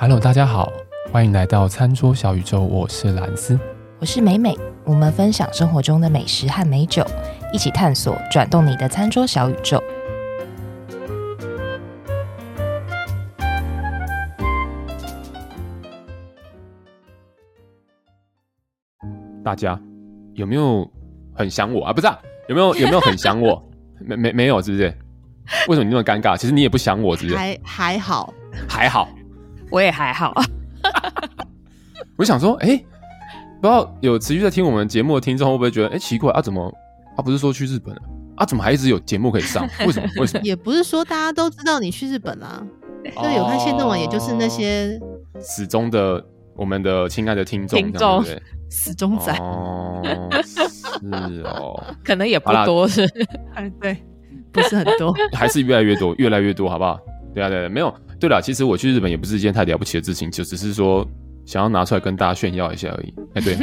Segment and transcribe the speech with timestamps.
[0.00, 0.72] Hello，大家好，
[1.10, 2.62] 欢迎来到餐桌小宇宙。
[2.62, 3.58] 我是兰斯，
[3.98, 4.56] 我是美美。
[4.84, 7.04] 我们分享生活中的美食和美酒，
[7.52, 9.82] 一起探索转动你的餐桌小宇宙。
[19.42, 19.80] 大家
[20.34, 20.88] 有没有
[21.34, 21.92] 很想我啊？
[21.92, 22.16] 不是、啊，
[22.48, 23.60] 有没有有没有很想我？
[23.98, 24.96] 没没 没有，是不是？
[25.66, 26.36] 为什么你那么尴尬？
[26.36, 27.36] 其实你也不想我，是不是？
[27.36, 28.32] 还还好，
[28.68, 29.08] 还好。
[29.70, 30.32] 我也还好，
[32.16, 32.86] 我想说，哎、欸，
[33.60, 36.72] 不知道有持续在听我们节目的听众会不会觉得，哎、欸，奇怪啊，怎么
[37.16, 37.22] 啊？
[37.22, 38.02] 不是说去日本了
[38.36, 38.46] 啊？
[38.46, 39.68] 怎么还一直有节目可以上？
[39.86, 40.08] 为什么？
[40.16, 40.44] 为什么？
[40.44, 42.64] 也不是说大家都知道你去日本啊，
[43.14, 44.98] 所以有看线动网，也就是那些
[45.40, 46.24] 始终的
[46.56, 48.24] 我们的亲爱的听众，听众
[48.70, 50.02] 始终仔哦，
[50.44, 53.04] 是哦，可能也不多是，
[53.54, 53.96] 哎，对，
[54.52, 56.98] 不是很多，还是越来越多，越来越多，好不好？
[57.34, 57.94] 对啊，对啊，没有。
[58.20, 61.06] 对了，其实我去日本也不是一件太了不起的事情，就只是说
[61.46, 63.14] 想要拿出来跟大家炫耀一下而已。
[63.34, 63.56] 哎，对，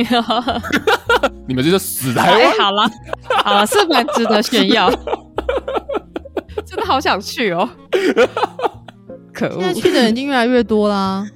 [1.48, 2.90] 你们这就死台湾、了，
[3.44, 4.90] 好了，是蛮值得炫耀，
[6.66, 7.70] 真的好想去哦。
[9.34, 11.28] 可恶，现在去的人已经越来越多啦。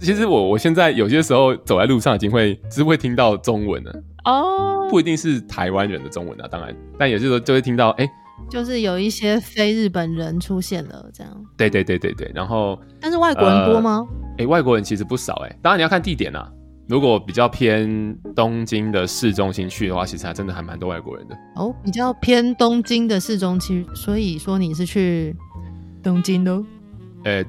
[0.00, 3.92] 其实我我现在有些时候走在路上，已经会只是会听到中文了
[4.24, 8.08] 哦，不一定是台湾人的中文啊，当然，但有些时候就会听到哎。
[8.50, 11.44] 就是有一些非日本人出现了，这样。
[11.56, 14.06] 对对对对对，然后，但是外国人多吗？
[14.32, 15.58] 哎、呃，外国人其实不少哎。
[15.62, 16.50] 当然你要看地点啊，
[16.88, 21.36] 如果比较偏东京的市中心去的话，其实还真的还蛮多外国人的。
[21.56, 25.36] 哦，比较偏东京的市中心，所以说你是去
[26.02, 26.62] 东京的？
[27.24, 27.44] 呃，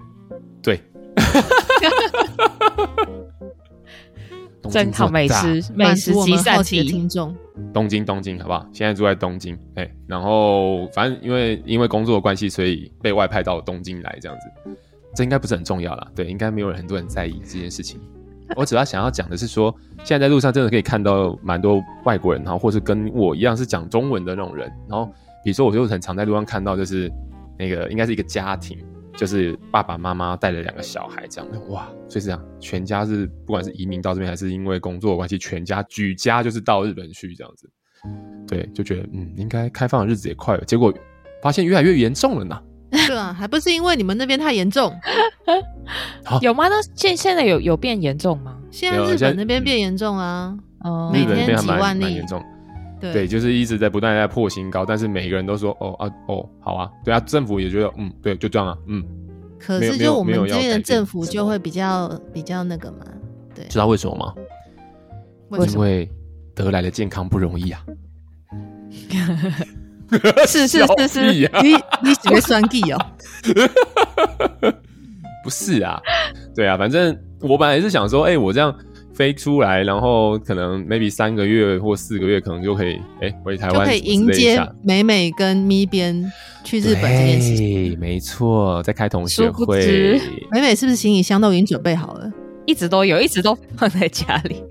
[0.61, 0.81] 对。
[4.69, 7.35] 真好美食，美食集散地听众。
[7.73, 8.65] 东京，东京，好不好？
[8.71, 14.71] 现在住在东京，哎、欸，然后反正因为因为工作的关系，所以被外派到东京来，这样子，
[15.15, 16.07] 这应该不是很重要啦。
[16.15, 17.99] 对，应该没有人很多人在意这件事情。
[18.55, 24.71] 我主要想要讲的是说，现在在路上真的可以看到蛮多外国人，然后或是跟我一样是讲中文的那种人。
[24.87, 25.05] 然后
[25.43, 27.11] 比如说，我就很常在路上看到，就是
[27.57, 28.77] 那个应该是一个家庭。
[29.15, 37.69] 就是爸爸妈妈带了两个小孩这样的哇，所以是这样，全家是不管是移民到这边，还是因为工作关系，全家举家就是到日本去这样子。
[38.47, 40.93] 对，就觉得嗯，应该开放的日子也快了，结果
[41.41, 42.61] 发现越来越严重了呢。
[43.07, 44.91] 对啊，还不是因为你们那边太严重？
[46.41, 46.67] 有吗？
[46.69, 48.57] 那现现在有有变严重吗？
[48.71, 52.41] 现在日本那边变严重啊，哦、嗯，每天几万例，蛮严重。
[52.99, 59.03] 对，对，就是一直在不断在破新高，但是每个人都说哦啊哦好啊，对啊，政府也觉得嗯对，就这样啊，嗯。
[59.59, 63.05] 可是就我们这边的政府就会比较比较那个嘛，
[63.53, 63.65] 对。
[63.65, 64.33] 知道为什么吗？
[65.49, 65.85] 为什么？
[65.87, 66.09] 因为
[66.55, 67.83] 得来的健康不容易啊。
[70.47, 72.97] 是是是是，你你喜欢酸 G 哦？
[75.43, 75.99] 不是啊，
[76.55, 78.73] 对啊，反正我本来是想说，哎、欸，我这样。
[79.19, 86.31] 飞出来，然后可能 maybe 三个月或四个月，可能就可以哎、欸、回台湾，就可以迎接美美跟咪边
[86.63, 87.99] 去日本这件事情。
[87.99, 90.21] 没错，在开同学会。
[90.51, 92.31] 美美是不是行李箱都已经准备好了？
[92.65, 94.63] 一直都有， 一直都放在家里，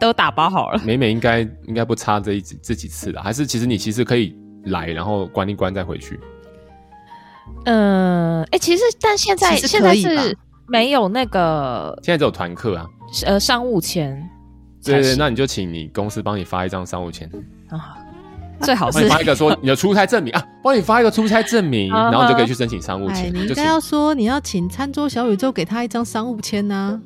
[0.00, 0.82] 都打包好了。
[0.84, 6.18] 美美应该应该不差这一这几次了，还是其实你其实可以来，然后关一关再回去。
[7.66, 10.36] 嗯、呃，哎、欸，其实但现在现在是
[10.68, 12.86] 没有那个，现在只有团课啊。
[13.24, 14.20] 呃，商务签，
[14.84, 17.30] 对，对对，那你就请你公司帮你发一张商务签
[17.68, 17.96] 啊，
[18.60, 23.32] 最好是帮你发一个说 你的出差证明啊，帮你发一个出差证明，然后你就可以去申请商务签。
[23.32, 27.00] 你应该要说你要请餐桌小宇宙给他一张商务签呢，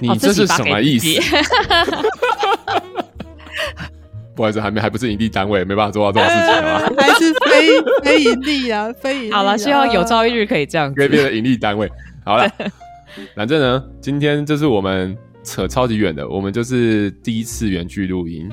[0.00, 1.06] 你这是什么意思？
[4.36, 9.32] 不好意思，还没还不是营利单位，没办法做到这种事情啊，还是非非营利啊，非营利。
[9.32, 11.90] 好了，希望有朝一日可以这样，可以变成盈利单位。
[12.24, 12.48] 好了。
[13.34, 18.48] 反正呢，今天这是我们扯超级远的，我们就是第一次远距录音，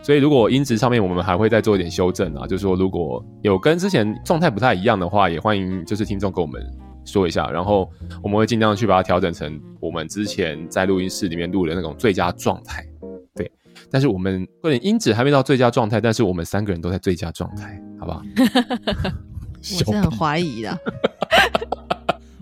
[0.00, 6.62] 所以如果音质上面我们还会再做一点修正啊，就是说如果有跟之前状态不太一样的话，也欢迎就是听众跟我们
[7.04, 7.90] 说一下，然后
[8.22, 12.86] 我们会尽量去把它调整成我们之前在录音室里面录的那种最佳状态。
[13.34, 13.50] 对，
[13.90, 18.22] 但是我们或者音质还没到最佳状态，但是我们三个人都在最佳状态，好不好？
[19.58, 20.78] 我是很怀疑的，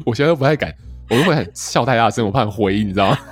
[0.04, 0.74] 我现在都不太敢。
[1.10, 3.18] 我都会很笑太大声，我怕回音，你知道吗？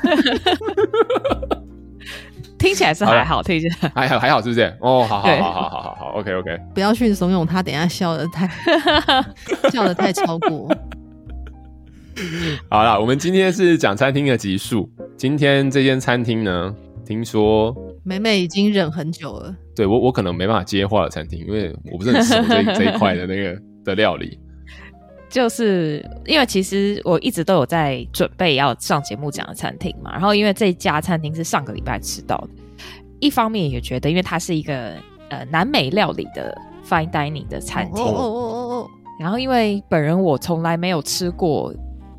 [2.58, 4.62] 听起来是还好，听起来还好还好，是不是？
[4.80, 6.56] 哦，好好好好好好好，OK OK。
[6.74, 8.46] 不要去怂恿他，等一下笑得太
[9.72, 10.70] 笑得太超过。
[12.68, 14.88] 好了，我们今天是讲餐厅的集数。
[15.16, 16.74] 今天这间餐厅呢，
[17.06, 17.74] 听说
[18.04, 19.56] 美美已经忍很久了。
[19.74, 24.38] 对我，我可能没办法接话的餐厅，因为我不是很熟这这一块的那个的料理。
[25.32, 32.50] 就是因为其实我一直都有在准备要上节目讲的餐厅嘛，然后因为这家餐厅是上个礼拜吃到的，
[33.18, 34.92] 一方面也觉得因为它是一个
[35.30, 36.54] 呃南美料理的
[36.86, 41.72] fine dining 的餐厅，哦哦哦哦哦，然后因为本人我从来没有吃过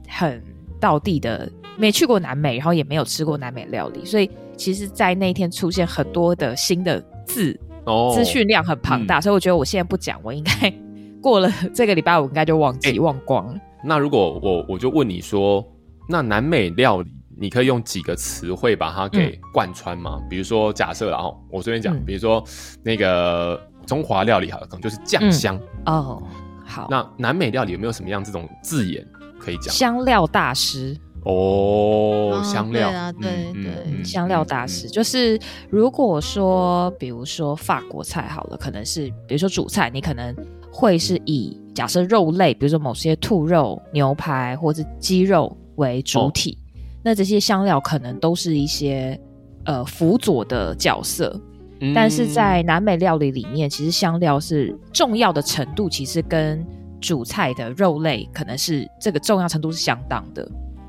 [0.10, 0.42] 很
[0.80, 4.28] 道地的，没去过南美，然后也没有吃过南美料理，所以
[4.58, 10.74] 其实，在那一天出现很多的新的字，哦，资讯量很庞大，嗯，所以我觉得我现在不讲，我应该。
[11.24, 13.56] 过了 这个礼拜，我应该就忘记、欸、忘光了。
[13.84, 15.66] 那如果我我就问你说，
[16.08, 20.20] 那南美料理，你可以用几个词汇把它给贯穿吗？
[20.22, 22.44] 嗯、比如说，假设然后我随便讲，嗯、比如说
[22.84, 26.24] 那个中华料理，好了，可能就是酱香、嗯、哦。
[26.66, 29.06] 好，那南美料理有没有什么样这种字眼
[29.40, 29.74] 可以讲？
[29.74, 33.14] 香料大师哦，香料、哦、对啊，
[33.54, 35.38] 对对，嗯、香料大师、嗯、就是
[35.70, 40.34] 如果说，比如说法国菜好了，可能是比如说主菜，你可能。
[40.76, 46.66] 会是以假设肉类，比如说某些兔肉、牛排或者鸡肉为主体，哦、
[47.04, 49.18] 那这些香料可能都是一些
[49.66, 51.40] 呃辅佐的角色。
[51.80, 56.66] 嗯、但是在南美料理里面，其实香料是重要的程度，其实跟
[57.00, 60.42] 主菜的肉类可能是这个重要程度是相当的。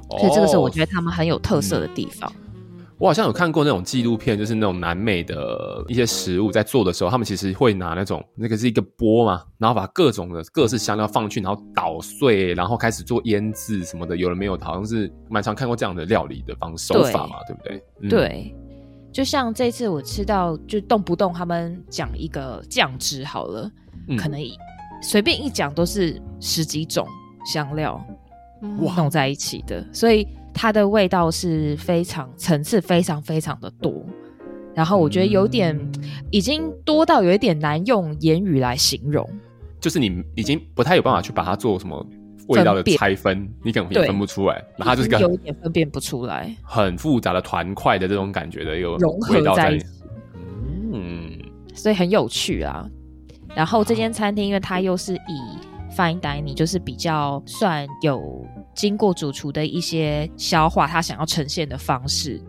[0.08, 2.32] 哦、所以这个是我觉得他们很有特色的地方。
[2.36, 2.43] 嗯
[2.96, 14.16] 我好像有看过那种纪录片，就是那种南美的一些食物在做的时候，他们其实会拿那种那个是一个钵嘛，然后把各种的各式香料放去，然后捣碎，然后开始做腌制什么的。
[14.16, 14.56] 有人没有？
[14.60, 17.82] 好像是蛮常看过这样的料理的方式手法嘛，对，对不对？
[18.02, 18.54] 嗯、对，
[19.12, 23.68] 就像这次我吃到，就动不动他们讲一个酱汁好了，
[24.08, 24.40] 嗯、可能
[25.02, 27.04] 随便一讲都是十几种
[27.52, 28.00] 香料
[28.80, 30.26] 哇弄在一起的，所以。
[30.54, 33.92] 它的味道是非常层次非常非常的多，
[34.72, 35.76] 然后我觉得有点
[36.30, 39.28] 已经多到有一点难用言语来形容，
[39.80, 42.06] 就是你已经不太有办法去把它做什么
[42.46, 49.86] 味道的拆分，辨你可能也分不出来，然后它就是个有点分辨不出来，很复杂的团块的这种感觉的有融合在一起，
[50.92, 51.30] 嗯，
[51.74, 52.88] 所以很有趣啊。
[53.54, 58.46] 然后这间餐厅因为它又是以 fine dining，就是比较算有。
[58.74, 62.40] 经过主厨的一些消化，他想要呈现的方式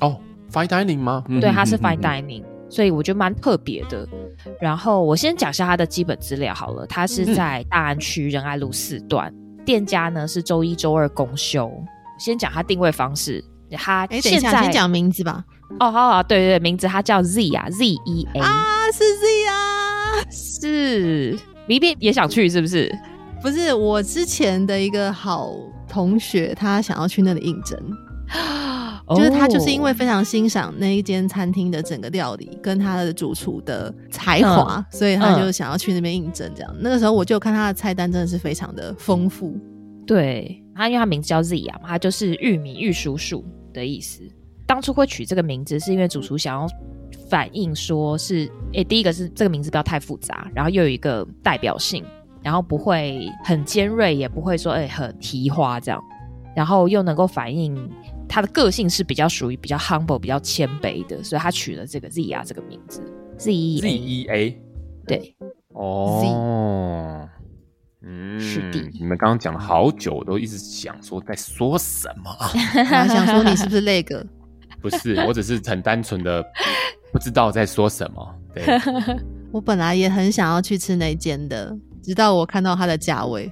[0.00, 0.18] 哦
[0.52, 1.24] ，fine dining 吗？
[1.40, 4.06] 对，它是 fine dining，所以我觉得蛮特别的。
[4.60, 9.32] 然后我先讲一下它的基本资料好了，它是在大安区仁爱路四段，
[9.64, 11.70] 店家呢是周一周二公休。
[12.18, 13.42] 先讲它定位方式，
[13.72, 15.42] 它现在先讲名字吧。
[15.78, 22.92] 哦，好好，对对对，名字它叫 Z 啊，Z E A 啊，是 Z 啊，是，你一边也想去是不是？
[23.42, 25.54] 不是我之前的一个好
[25.88, 27.78] 同学，他想要去那里应征，
[29.08, 36.52] 就是他就是因为非常欣赏那一间餐厅的整个料理跟他的主厨的才华，嗯、所以他就想要去那边应征。
[36.54, 39.56] 这样，嗯、那个时候我就看他的菜单真的是非常的丰富。
[40.06, 43.42] 对，他因为他名字叫 Z 啊嘛，他就是玉米玉叔叔
[43.72, 44.22] 的意思。
[44.66, 46.68] 当初会取这个名字，是因为主厨想要
[47.28, 52.04] 反映说是，诶、欸，第一个是这个名字不要太复杂，然后又有一个代表性。
[52.42, 56.02] 然后不会很尖锐，也不会说哎很提花这样，
[56.56, 57.76] 然后又能够反映
[58.28, 63.02] 他的个性是比较属于比较 humble、比较谦卑的，所以他取了这个 Zia 这个名字
[63.38, 64.62] ，Z E A, Z E A，
[65.06, 65.36] 对，
[65.74, 67.28] 哦，
[68.02, 68.80] 嗯，是的。
[68.98, 72.30] 你们刚刚讲了好久，我都一直想说在说什么，
[72.74, 74.24] 我想说你是不是那个？
[74.80, 76.42] 不是，我只是很单纯的
[77.12, 78.34] 不知道在说什么。
[78.54, 78.64] 对，
[79.52, 81.76] 我本来也很想要去吃那间的。
[82.10, 83.48] 直到我看到它的价位，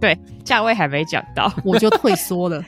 [0.00, 2.64] 对，价位还没讲到，我就退缩了。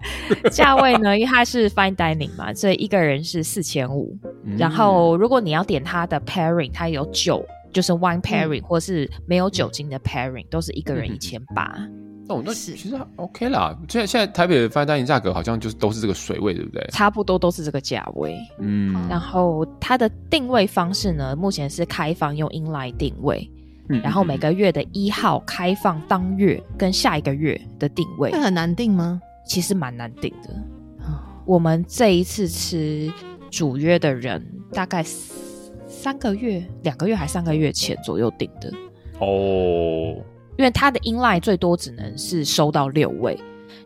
[0.52, 4.14] 价位呢，因为它是 fine dining 嘛，所以一个人是四千五。
[4.58, 11.74] 然后如果你要点它的 pairing，它有酒，就是 wine pairing，、嗯、或是没有酒精的 pairing，都是一个人一千八。
[12.28, 13.76] 哦，那其实 OK 啦。
[13.88, 16.84] 现在现在台北的 fine dining 价格好像就是都是这个水位，对不对？
[16.90, 18.36] 差不多都是这个价位。
[18.58, 23.48] 嗯，然后它的定位方式呢，目前是开放用 inline 定位，
[23.88, 28.32] 嗯、然后每个月的一号开放当月跟下一个月的定位。
[28.32, 29.20] 会很难定吗？
[29.46, 30.52] 其实蛮难定的。
[31.04, 33.12] 哦、我们这一次吃
[33.50, 35.04] 主约的人，大概
[35.86, 38.72] 三个月、两个月还三个月前左右定的。
[39.20, 40.16] 哦。
[40.58, 43.38] 因为他的 inline 最多只能是收到六位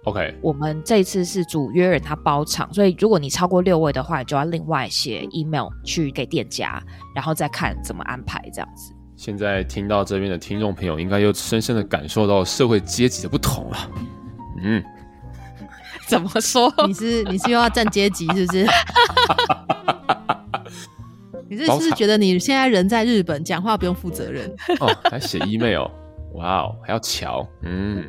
[0.04, 0.34] ，OK。
[0.40, 6.82] 我们这次是主约人他包场，所以如果你超过六位的话，你就要另外写 email 去给店家，
[7.14, 8.92] 然后再看怎么安排这样子。
[9.16, 13.90] 现在听到这边的听众朋友，应该又深深的感受到社会阶级的不同了。
[14.62, 14.82] 嗯，
[16.06, 16.72] 怎么说？
[16.86, 18.66] 你是你是又要占阶级是不是？
[21.50, 24.48] 你是是不是觉得你现在人在日本讲话不用负责任？
[24.78, 25.86] 哦，还写 email。
[26.34, 28.04] 哇哦，还要瞧，嗯，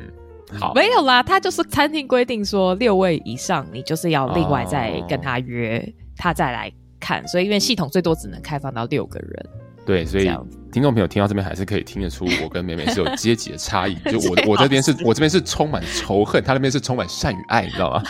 [0.58, 9.46] 好，没有啦，他就是餐厅规定说六位以上，你就是要另外再跟他约，哦、他再来看，所以因为系统最多只能开放到六个人，
[9.84, 10.30] 对，所以
[10.70, 18.02] 听众朋友听到这边还是可以听得出我跟美美是有阶级的差异，就我我这边是 我这边是充满仇恨，他那边是充满善与爱，你知道吗？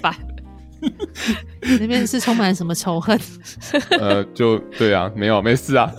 [0.00, 0.14] 烦。
[1.78, 3.20] 那边是充满什么仇恨？
[4.00, 5.92] 呃，就对啊，没有，没事啊。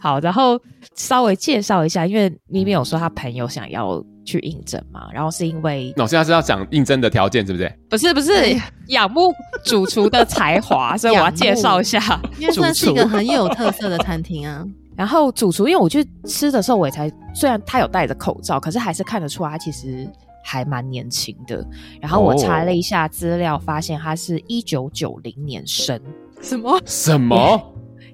[0.00, 0.60] 好，然后
[0.94, 7.72] 稍微介绍一下，因为咪咪有说他朋友想要去应征嘛，然后是因为，那我现在是要讲应征的条件，是不是？
[7.88, 8.32] 不是，不是，
[8.88, 9.32] 仰慕
[9.64, 12.20] 主厨的才华，所以我要介绍一下。
[12.38, 14.66] 因为算是一个很有特色的餐厅啊。
[14.96, 20.08] 然后主厨，因为我去吃的时候，我也才虽然他有戴着口罩，可是还是看得出来他其实。
[20.42, 21.62] 还蛮年轻的，
[22.00, 26.00] 然后我查了一下资料，发现他是一九九零年生，
[26.40, 27.62] 什么什么，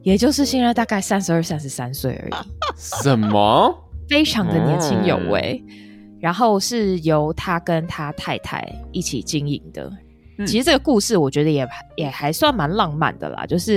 [0.07, 2.33] 也就是现在大概三十二、三十三岁而已，
[2.77, 3.77] 什么，
[4.09, 5.61] 非常的年轻有为。
[5.69, 9.93] 嗯、然后是由他跟他太太一起经营的。
[10.39, 13.73] 嗯、其实这个故事我觉得也也还算蛮浪漫的啦，就是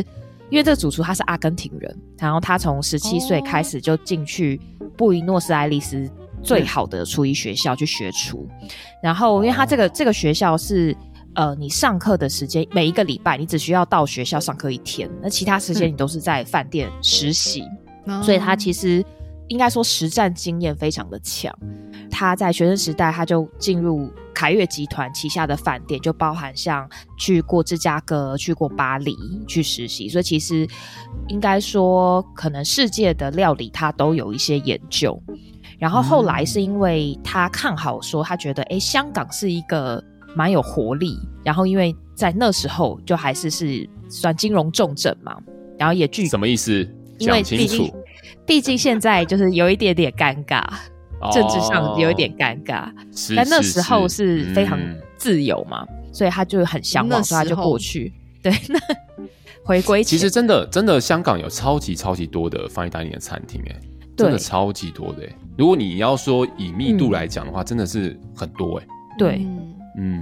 [0.52, 4.62] 因为这个主厨他是阿根廷人，然后他从十七岁开始就进去
[4.96, 6.08] 布宜诺斯艾利斯。
[6.42, 8.48] 最好的厨艺学校去学厨，
[9.04, 10.96] 然后因为他这个这个学校是
[11.36, 17.64] 呃，你上课的时间每一个礼拜你只需要到学校上课一天，那其他时间你都是在饭店实习，
[18.06, 19.06] 嗯、所以他其实
[19.48, 21.56] 应该说实战经验非常的强。
[22.12, 29.16] 他在学生时代他就进入凯悦集团旗下的饭店，就包含像去过芝加哥、去过巴黎
[29.48, 30.68] 去实习，所以其实
[31.28, 35.22] 应该说可能世界的料理他都有一些研究。
[35.78, 40.04] 然后后来是因为他看好，说他觉得，哎，香港是一个
[40.36, 41.18] 蛮有活力。
[41.44, 45.38] 然后因为在那时候就还是是算金融重镇嘛，
[45.78, 46.88] 然后也具什么意思？
[47.18, 47.94] 因为毕竟
[48.46, 50.62] 毕竟现在就是有一点点尴尬，
[51.22, 52.92] 哦、政治上有一点尴尬。
[53.16, 54.80] 是但那时候是非常
[55.18, 58.14] 自由嘛，嗯、所以他就很向往，所以他就过去。
[58.42, 58.80] 对，那
[59.64, 63.76] 回归其实真的真的香港有超级超级多的 fine dining 的餐厅，哎。
[64.18, 65.22] 真的超级多的，
[65.58, 68.88] 如果你要说以密度来讲的话，嗯、真的是很多哎。
[69.18, 69.74] 对，嗯，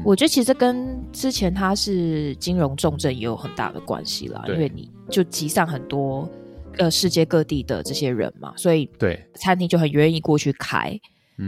[0.03, 6.29] 我觉得其实跟之前他是金融重镇也有很大的关系啦，因为你就集散很多
[6.77, 9.23] 呃世界各地的这些人嘛，所以对。
[9.35, 10.99] 餐厅就很愿意过去开，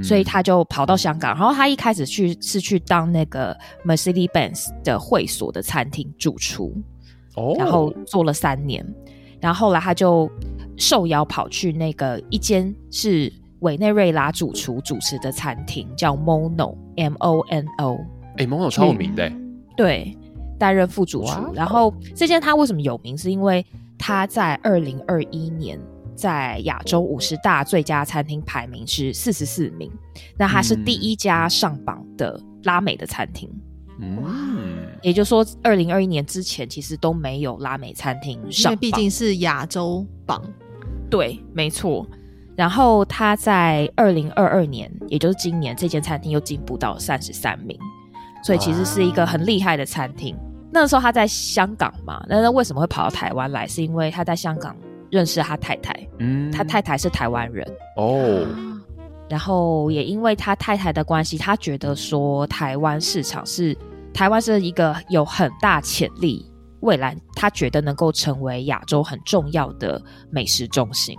[0.03, 6.75] 所以他就跑到香港，然后他一开始去是去当那个 Mercedes-Benz 的会所的餐厅主厨，
[7.35, 8.85] 哦，然后做了三年，
[9.41, 10.29] 然后后来他就。
[10.81, 17.99] 受邀跑去那个一间是委内瑞拉主厨主持的餐厅，叫 Mono M O N O。
[18.37, 19.31] 哎，Mono 超有名的。
[19.75, 20.15] 对，
[20.57, 21.53] 担任副主厨。
[21.53, 23.17] 然后这间他为什么有名？
[23.17, 23.65] 是因为
[23.97, 25.79] 他在二零二一年
[26.15, 29.91] 在亚洲五十大最佳餐厅排名是四十四名，
[30.37, 33.49] 那他是第一家上榜的拉美的餐厅。
[34.21, 40.41] 哇、嗯，也就是说，二零二一年之前其实都没有拉美餐厅上榜，因为毕竟是亚洲榜。
[41.09, 42.07] 对，没错。
[42.59, 47.79] 然后他在二零二二年，也就是今年，这间餐厅又进步到三十三名，
[48.43, 50.35] 所以其实是一个很厉害的餐厅。
[50.35, 50.41] 哇
[50.73, 53.65] 那时候他在香港嘛，那那为什么会跑到台湾来？
[53.65, 54.75] 是因为他在香港
[55.09, 58.45] 认识他太太，嗯，他太太是台湾人哦。
[59.29, 63.73] 然后也因为他太太的关系，他觉得说台湾市场是
[64.13, 66.45] 台湾是一个有很大潜力。
[66.81, 71.17] 未来他觉得能够成为亚洲很重要的美食中心，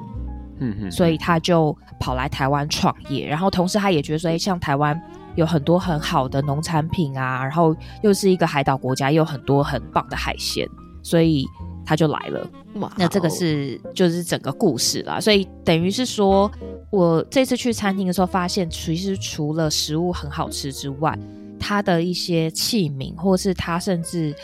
[0.61, 3.27] 嗯哼，所以他就跑来台湾创业。
[3.27, 5.01] 然后同时他也觉得说，哎，像台湾
[5.35, 10.69] 有很多很好的农产品啊，然后又是一个海岛国家，又有很多很棒的海鲜，
[11.03, 11.45] 所以
[11.85, 12.51] 他就来了。
[12.75, 15.21] 哇，那这个是就是整个故事啦。
[15.21, 16.51] 所以等于是说，
[16.91, 21.19] 我这次去餐厅的时候，发现其实除了食物很好吃之外，
[21.59, 24.35] 它的一些器皿，或是它甚至。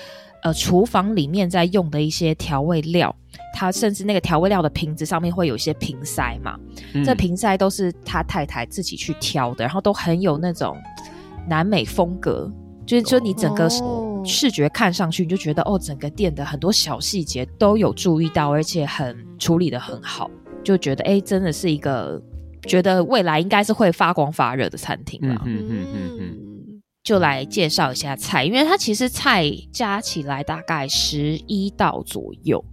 [0.43, 3.13] 呃，厨房里面在用的一些调味料，
[3.57, 6.61] 他甚至那个调味料的瓶子上面会有一些瓶塞嘛，
[6.93, 10.77] 嗯、这瓶塞都是他太太自己去挑的，然后都很有那种
[11.49, 12.53] 南美风格，
[12.85, 13.67] 就是说你整个
[14.23, 20.31] 视觉看上去你就觉得哦，整个店的很多小细节都有注意到，而且很处理的很好，
[20.63, 22.21] 就觉得哎，真的是一个
[22.63, 25.41] 觉得未来应该是会发光发热的餐厅了。
[25.47, 26.37] 嗯嗯嗯嗯嗯。
[27.03, 32.65] 就来介绍一下菜，因为它其实菜加起来大概十一道左右，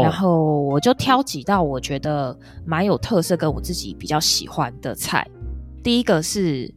[0.00, 5.26] 哦、然后我就挑几道我觉得蛮有特色跟我自己比较喜欢的菜。
[5.82, 6.72] 第一个是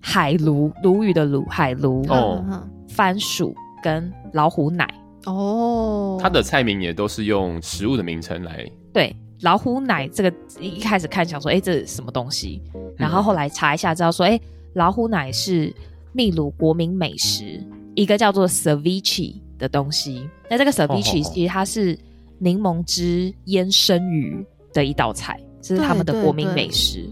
[0.00, 2.44] 海鲈，鲈鱼的鲈，海鲈哦，
[2.88, 4.88] 番薯跟老虎奶
[5.26, 6.18] 哦。
[6.20, 8.68] 它的菜名也都是用食物的名称来。
[8.92, 12.60] 对老虎奶这个一开始看想说，哎，这是什么东西？
[12.96, 14.40] 然后后来查一下，知道说，哎，
[14.74, 15.72] 老虎奶是
[16.12, 20.28] 秘鲁国民美食，一个叫做 ceviche 的东西。
[20.50, 21.96] 那这个 ceviche 其实它是
[22.38, 27.08] 柠檬汁腌生鱼的一道菜，这是他们的国民美食。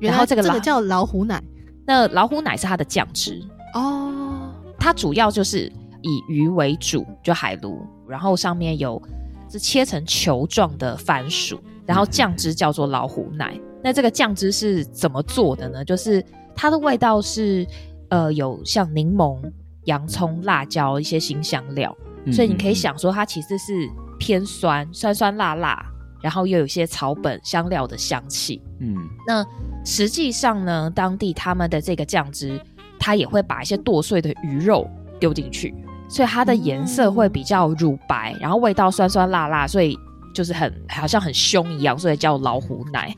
[0.00, 1.42] 然后这个这个叫老虎奶，
[1.86, 3.42] 那老虎奶是它的酱汁
[3.74, 7.78] 哦，它主要就是以鱼为主，就海鲈，
[8.08, 9.00] 然后上面有。
[9.46, 13.56] 是切成球状的番薯，然后酱汁叫做老虎奶。
[13.84, 15.84] 那这个酱汁是怎么做的呢？
[15.84, 16.24] 就是
[16.56, 17.64] 它的味道是
[18.08, 19.38] 呃有像柠檬、
[19.84, 21.96] 洋葱、辣椒一些新香料，
[22.32, 23.88] 所以你可以想说它其实是
[24.24, 25.84] 偏酸，酸酸辣辣，
[26.22, 28.62] 然后又有一些草本香料的香气。
[28.80, 29.44] 嗯，那
[29.84, 32.58] 实际上呢，当地他们的这个酱汁，
[32.98, 34.88] 它也会把一些剁碎的鱼肉
[35.20, 35.74] 丢进去。
[36.08, 39.98] 所以它的颜色会比较乳白，嗯、然后味道酸酸辣辣，所以
[40.34, 43.14] 就是很好像很凶一样，所以叫老虎奶。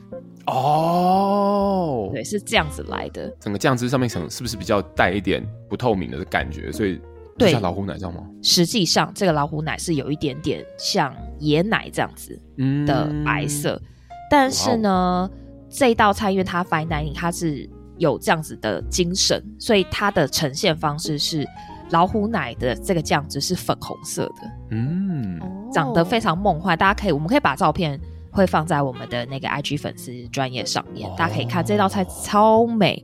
[0.47, 3.33] 哦，对，是这样子来的。
[3.39, 6.69] 整个酱汁上面可能是不是比较带一点不透明的感觉？
[6.69, 6.99] 所以
[7.37, 8.23] 叫老虎奶，这样吗？
[8.41, 12.39] 实际上，这个老虎奶是有一点点像椰奶这样子
[12.85, 13.87] 的白色，嗯、
[14.29, 15.29] 但是呢，
[15.69, 21.45] 这道菜因为它 fine dining，它是有这样子的精神，所以它的呈现方式是。
[21.91, 25.39] 老虎奶的这个酱汁是粉红色的，嗯，
[25.71, 26.77] 长得非常梦幻。
[26.77, 27.97] 大家可以，我们可以把照片
[28.29, 33.01] 会放在我们的那个 IG 粉丝专业上面，哦、大家可以看这道菜超美。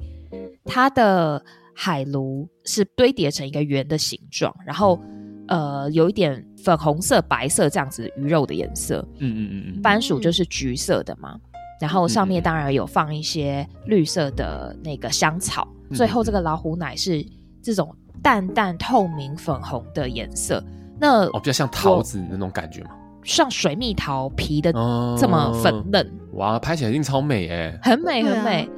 [0.65, 1.41] 它的
[1.73, 4.99] 海鲈是堆叠成一个圆的形状，然后
[5.47, 11.39] 呃有一点粉红色、白色这样子鱼肉的颜色，嗯嗯嗯嗯，番薯就是橘色的嘛，
[11.79, 17.25] 然后上面当然有放一些绿色的那个香草，嗯、最后这个老虎奶是
[17.61, 17.95] 这种。
[18.21, 20.63] 淡淡透明粉红的颜色，
[20.97, 22.91] 那哦，比较像桃子那种感觉吗？
[23.25, 24.71] 像水蜜桃皮的
[25.19, 28.63] 这么粉嫩，嗯、哇，拍起来一定超美哎，很美很美。
[28.63, 28.69] 啊、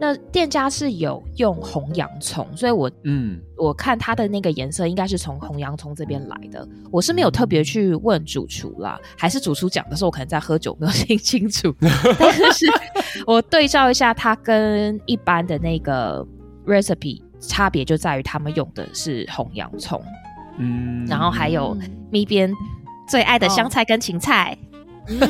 [0.00, 6.66] 那店家是有用红洋葱，所以我嗯，我看它的那个颜色应该是从红洋葱这边来的。
[6.90, 11.72] 我是没有特别去问主厨啦，还是主厨讲的时候，我可能在喝酒没有 听清楚。
[12.18, 12.66] 但是
[13.26, 16.26] 我对照一下，它跟一般的那个
[16.66, 17.20] recipe。
[17.42, 19.98] 差别就在于他们用的是红洋葱，
[20.58, 21.74] 嗯，然后还有
[22.10, 22.52] 咪边
[23.08, 24.54] 最爱的香菜跟芹菜，
[25.08, 25.26] 哦、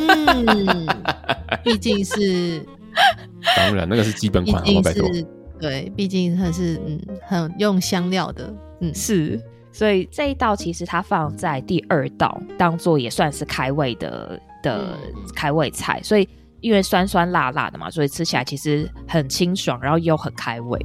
[0.48, 0.86] 嗯，
[1.62, 2.66] 毕竟是，
[3.56, 5.26] 当然那个是基本款，毕竟是
[5.58, 8.94] 对，毕竟它是嗯很用香料的，嗯。
[8.94, 9.40] 是，
[9.72, 14.98] 所以这一道其实它放在第二道，当做也算是开胃的的
[15.34, 16.28] 开胃菜，所以
[16.60, 20.78] 因为酸酸辣辣的嘛，所以吃起来其实很清爽，然后又很开胃。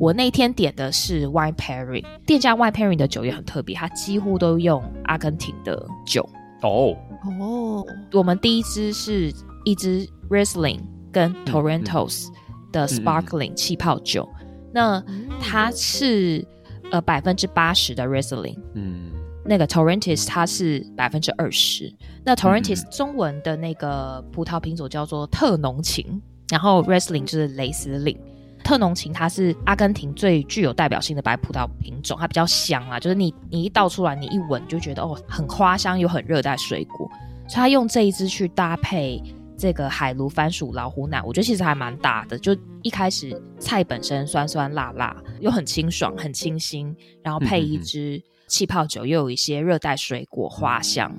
[0.00, 6.28] 我那天点的是 Wine Pairing，店家 Wine Pairing 的酒也很特别，它几乎都用阿根廷的酒。
[6.62, 6.96] 哦。
[7.40, 9.32] 哦，我们第一支是
[9.64, 10.78] 一支 Riesling
[11.18, 12.28] 跟 Torrentos
[12.70, 14.28] 的 Sparkling 气泡酒，
[14.72, 15.02] 那
[15.40, 16.46] 它是
[16.92, 19.10] 呃百分之八十的 Riesling，嗯，
[19.44, 21.92] 那个 Torrentis 它是百分之二十，
[22.24, 28.16] 那 Torrentis 中文的那个葡萄品种叫做特浓情，然后 Riesling 就是雷司令。
[28.62, 37.10] 特浓情，它是阿根廷最具有代表性的白葡萄品种，它比较香啊，就是你你一倒出来，你一闻就觉得哦，很花香又很热带水果，
[37.48, 39.20] 所以它用这一支去搭配
[39.58, 42.38] 这个海鲈番薯老虎奶，我觉得其实还蛮搭的。
[42.38, 51.12] 就一开始菜本身酸酸辣辣，又很清爽很清新，然后配一支气泡酒，又有一些热带水果花香，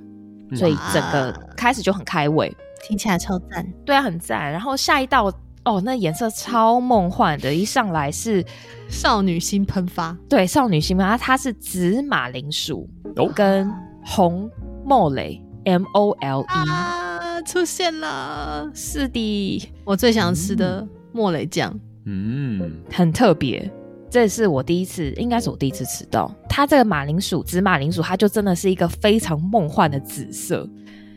[0.56, 3.69] 所以整个开始就很开胃，听起来超赞。
[3.86, 4.52] 对啊，很赞。
[4.52, 5.32] 然后下一道。
[5.65, 8.43] 哦，那颜色超梦幻的，一上来是
[8.88, 10.17] 少女心喷发。
[10.28, 12.89] 对，少女心喷发，它是紫马铃薯
[13.36, 13.69] 跟
[14.04, 14.49] 红
[14.86, 16.99] 莫雷 M O L E 啊，
[17.50, 23.68] 出现了，是的，我最想吃的莫雷酱，嗯，很特别，
[24.08, 30.70] 这是我第一次，应该是我第一次吃到它这个马铃薯，紫马铃薯，它就真的是一个非常梦幻的紫色，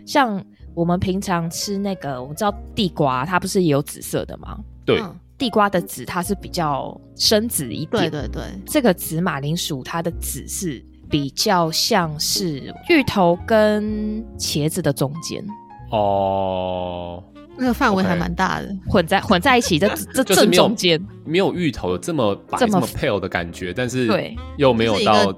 [0.07, 0.42] 像。
[0.75, 4.59] 我们平常吃那个，我们知道地瓜，它不是也有紫色的吗？
[4.87, 5.03] 对，
[5.37, 8.11] 地瓜的紫它是比较深紫一点。
[8.11, 15.45] 对对对，这个紫马铃薯它的紫是比较像是芋头跟茄子的中间。
[15.92, 17.22] 哦，
[17.57, 25.33] 那个范围还蛮大的混在混在一起，这这 正中间没有芋头这么白这么 pale 的感觉，但是对又没有到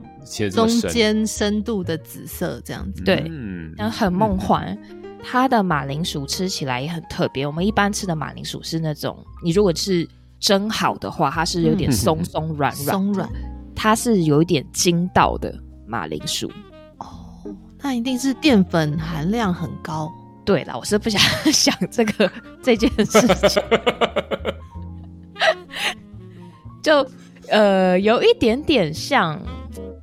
[0.51, 3.03] 中间深度的紫色这样子。
[3.03, 4.67] 对，嗯，然后很梦幻。
[4.91, 7.47] 嗯它的马铃薯吃起来也很特别。
[7.47, 10.07] 我们一般吃的马铃薯是那种，你如果是
[10.39, 13.27] 蒸好的话，它是有点松松软软， 松软。
[13.75, 15.51] 它是有一点筋道的
[15.87, 16.47] 马铃薯。
[16.99, 17.07] 哦，
[17.81, 20.13] 那一定是淀粉含量很高。
[20.45, 22.31] 对了，我是不想 想这个
[22.63, 23.63] 这件事情，
[26.83, 27.07] 就
[27.49, 29.41] 呃有一点点像，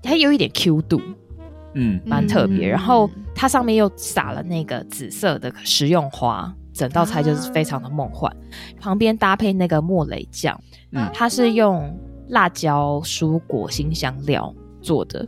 [0.03, 0.99] 还有一点 Q 度，
[1.75, 2.67] 嗯，蛮特别。
[2.67, 8.31] 然后它上面又撒了那个紫色的食用花，整道菜就是非常的梦幻。
[8.31, 8.35] 啊、
[8.79, 10.59] 旁边搭配那个莫雷酱，
[10.91, 11.95] 嗯，它是用
[12.29, 14.51] 辣椒、蔬果、辛香料
[14.81, 15.23] 做的，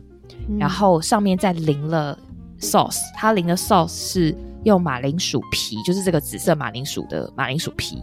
[0.48, 2.18] 嗯、然后上面再淋了
[2.58, 4.36] sauce，它淋的 sauce 是。
[4.64, 8.02] 用马铃薯皮，就是这个紫色马铃薯的马铃薯皮，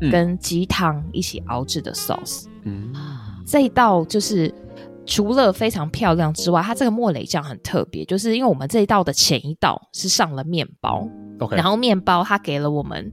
[0.00, 2.46] 嗯、跟鸡汤一起熬制的 sauce。
[2.64, 2.92] 嗯，
[3.46, 4.52] 这一道就是
[5.06, 11.08] 除了非常漂亮之外，它这个莫雷酱很特别，就是因为我们这一道的前一道是上了面包
[11.40, 13.10] ，OK，然后面包它给了我们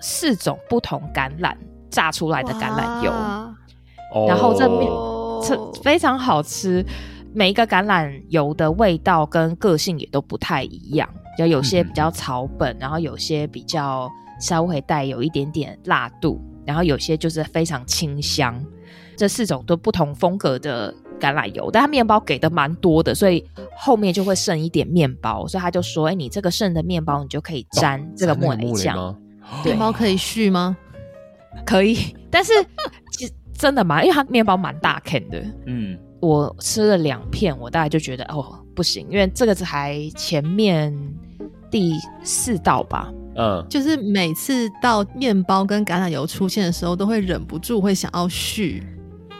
[0.00, 1.54] 四种不同橄榄
[1.90, 3.12] 榨出来的橄榄油，
[4.26, 4.90] 然后这面
[5.42, 6.84] 这非常好吃，
[7.32, 11.08] 每一个橄榄油的味道跟个性也都不太一样。
[11.36, 18.64] 就有些比较草本，嗯、然后有些比较稍微带有一点点辣度，然后有些就是非常清香。
[19.16, 23.42] 这四种都不同风格的橄榄油，但它面包给的蛮多的，所以
[23.74, 28.94] 后面就会剩一点面包，所以他就说：“哎，你这个剩的面包，你就可以沾这个莫雷酱。
[28.94, 29.16] 哦”
[29.64, 30.76] 面包可以续吗？
[31.64, 32.52] 可以，但是
[33.12, 35.42] 其实真的蛮，因为它面包蛮大片的。
[35.64, 40.92] 嗯，我吃了两片，我大概就觉得哦不行，因为这个才前面。
[41.70, 48.82] 第四道吧，嗯，就是每次到面包跟橄榄油出现的时候，都会忍不住会想要续，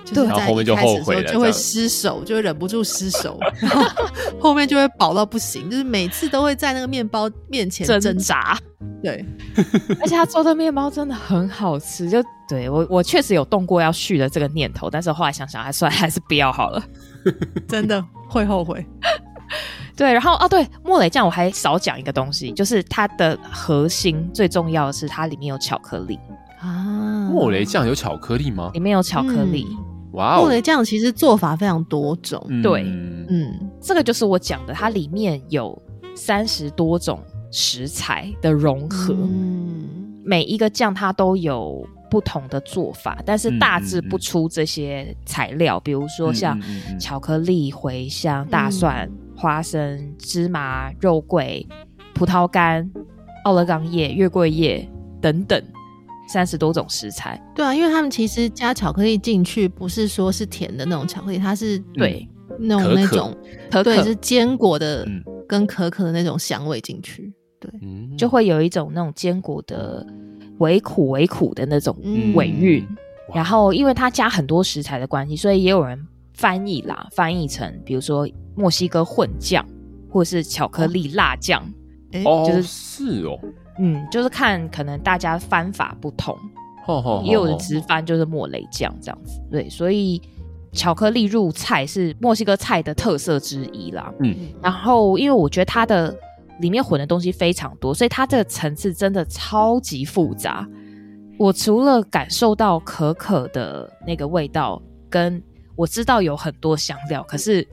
[0.05, 3.85] 就是在一开始的时候就会失手，就会忍不住失手，然 后
[4.39, 8.59] 后面就会饱到不行，就是每次都会在那个面包面前挣扎。
[9.03, 9.25] 对，
[10.01, 16.83] 而且他做的面包真的很好吃，就对我我确实有动过要续的这个念头，但是后来想想还算还是不要好了，
[17.69, 18.85] 真的会后悔。
[19.96, 26.18] 对，然后哦，对，莫雷酱我还少讲一个东西，就是它的核心最重要的是它里面有巧克力。
[26.61, 27.30] 啊。
[27.30, 28.70] 莫雷酱有巧克力吗？
[28.74, 29.66] 里面有巧克力，
[30.12, 30.42] 哇哦！
[30.42, 32.82] 莫雷酱其实做法非常多种，对，
[33.28, 35.76] 嗯，这个就是我讲的，它里面有
[36.14, 39.88] 三十多种食材的融合，嗯，
[40.24, 46.59] 每一个酱它都有不同的做法，但是大致不出这些材料，比如说像
[46.98, 49.11] 巧克力、茴香、大蒜。
[49.37, 51.66] 花生、芝麻、肉桂、
[52.14, 52.90] 葡萄干、
[53.44, 54.88] 奥勒冈叶、月桂叶
[55.20, 55.62] 等等，
[56.29, 57.40] 三十多种食材。
[57.55, 62.29] 对啊，因为他们其实加巧克力进去，不是说是甜的那种巧克力，它是对。
[62.59, 63.37] 那种那种
[63.70, 63.85] 可可。
[63.85, 65.07] 对是坚果的
[65.46, 67.70] 跟可可的那种香味进去，对，
[68.16, 70.07] 就会有一种那种坚果的
[70.59, 71.94] 微苦微苦的那种
[72.35, 72.83] 尾韵。
[72.88, 72.96] 嗯、
[73.35, 76.03] 然后，因为它加很多食材的关系，所以也有人
[76.37, 78.29] 翻译啦，翻译成比如说。
[78.59, 79.62] 墨西哥混酱，
[80.11, 81.62] 或是巧克力辣酱，
[82.25, 83.38] 哦，就是是哦，
[83.79, 86.35] 嗯，就是看可能大家翻法不同，
[87.22, 90.22] 也有的直翻就是莫雷酱这样子，对，所以
[90.72, 96.16] 巧克力入菜是墨西哥菜的特色之一啦，嗯，然后因为我觉得它的
[96.61, 100.66] 里面混的东西非常多，所以它这个层次真的超级复杂。
[101.38, 105.42] 我除了感受到可可的那个味道，跟
[105.77, 107.67] 我知道有很多香料，可是。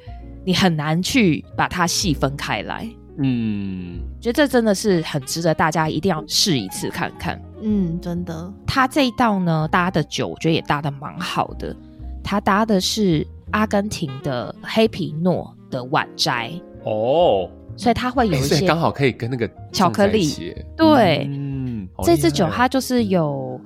[0.45, 2.85] 你很难去把它细分开来，
[3.17, 8.53] 嗯，觉得这真的是很值得大家一定要试一次看看，嗯，真的。
[8.67, 11.73] 它这一道呢，搭的酒我觉得也搭的蛮好的，
[12.21, 16.51] 它搭的是阿根廷的黑皮诺的晚摘
[16.83, 23.57] 哦，所以它会有一些刚好可以跟那个巧克力，对，嗯，这支酒它就是有。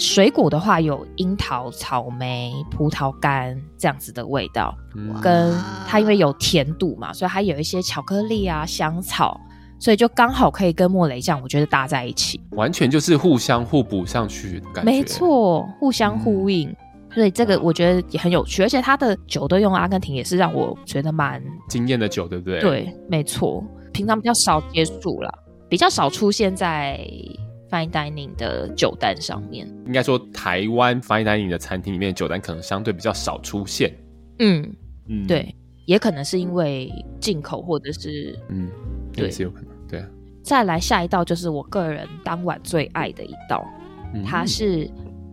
[0.00, 4.74] 水果的话，有樱桃、草莓、葡萄干这样子的味道，
[5.20, 5.54] 跟
[5.86, 9.38] 它因为有甜度嘛，所以它有一些巧克力啊、香草，
[9.78, 14.90] 所以就刚好可以跟莫雷酱，我觉得搭在一起，完全就是互相互补上去的感觉。
[14.90, 16.76] 没错，互相呼应，嗯、
[17.14, 22.58] 所以这个我觉得也很有趣，而且它的酒都用阿根廷，也是让我觉得蛮惊艳的酒，对不对？
[22.60, 25.30] 对，没错，平常比较少接触了，
[25.68, 27.06] 比较少出现在。
[27.70, 33.96] Fine dining 的酒单上面，应该说台湾 Fine dining 的餐厅里面酒单可能相对比较少出现。
[34.40, 34.74] 嗯
[35.06, 35.54] 嗯，对，
[35.86, 38.68] 也可能是因为进口或者是嗯，
[39.12, 39.68] 对，也是有可能。
[39.88, 40.08] 对啊，
[40.42, 43.64] 再来下一道就是我个人当晚最爱的一道，
[44.14, 44.90] 嗯、它是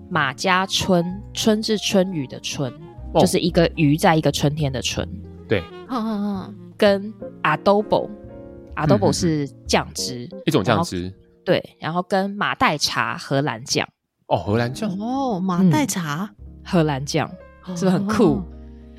[0.10, 2.71] 马家春，春是春雨的春，
[3.13, 5.08] 哦、就是一个鱼在一个春天的春。
[5.47, 11.12] 对，嗯嗯嗯，跟 adobo，adobo 是酱汁，一种酱汁。
[11.47, 13.88] 对，然后跟马黛茶荷兰酱
[14.27, 17.25] 哦，荷兰酱哦，马黛茶、嗯、荷兰酱
[17.67, 18.43] 是不是很酷？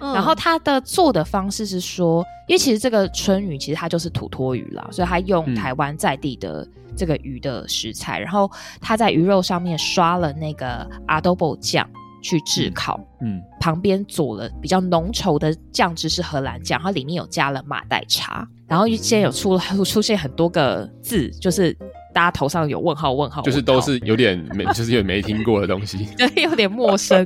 [0.01, 11.87] 嗯、然后它的做的方式是说，因为其实这个春鱼其实它就是土托鱼啦，所以它用台湾在地的这个鱼的食材，嗯、然后它在鱼肉上面刷了那个 adobo 酱
[12.23, 21.77] 去炙烤，嗯，旁边佐了比较浓稠的酱汁是荷兰酱，然后里面有加了马黛茶，然后现在有出了出现很多个字，就是。
[22.19, 27.25] 大家头上有问号，问号，就是都是有点没， 就是有点没听过的东西，对， 有点陌生。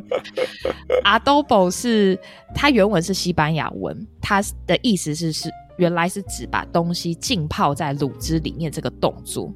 [1.03, 2.19] Adobo 是
[2.55, 9.51] 它原文是西班牙文，它的意思是是原来是指把东西浸泡在卤汁里面这个动作，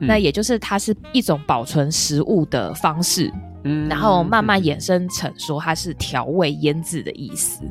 [0.00, 7.64] 嗯、那也就是它是一种保存食物的方式，嗯，然后慢慢衍生成说它是调味腌制的意思，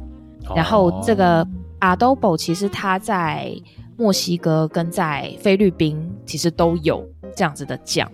[0.50, 1.48] 嗯、然后这个
[1.80, 3.56] Adobo 其实它在。
[3.98, 8.10] 墨西哥跟在菲律宾其实都有这样子的酱，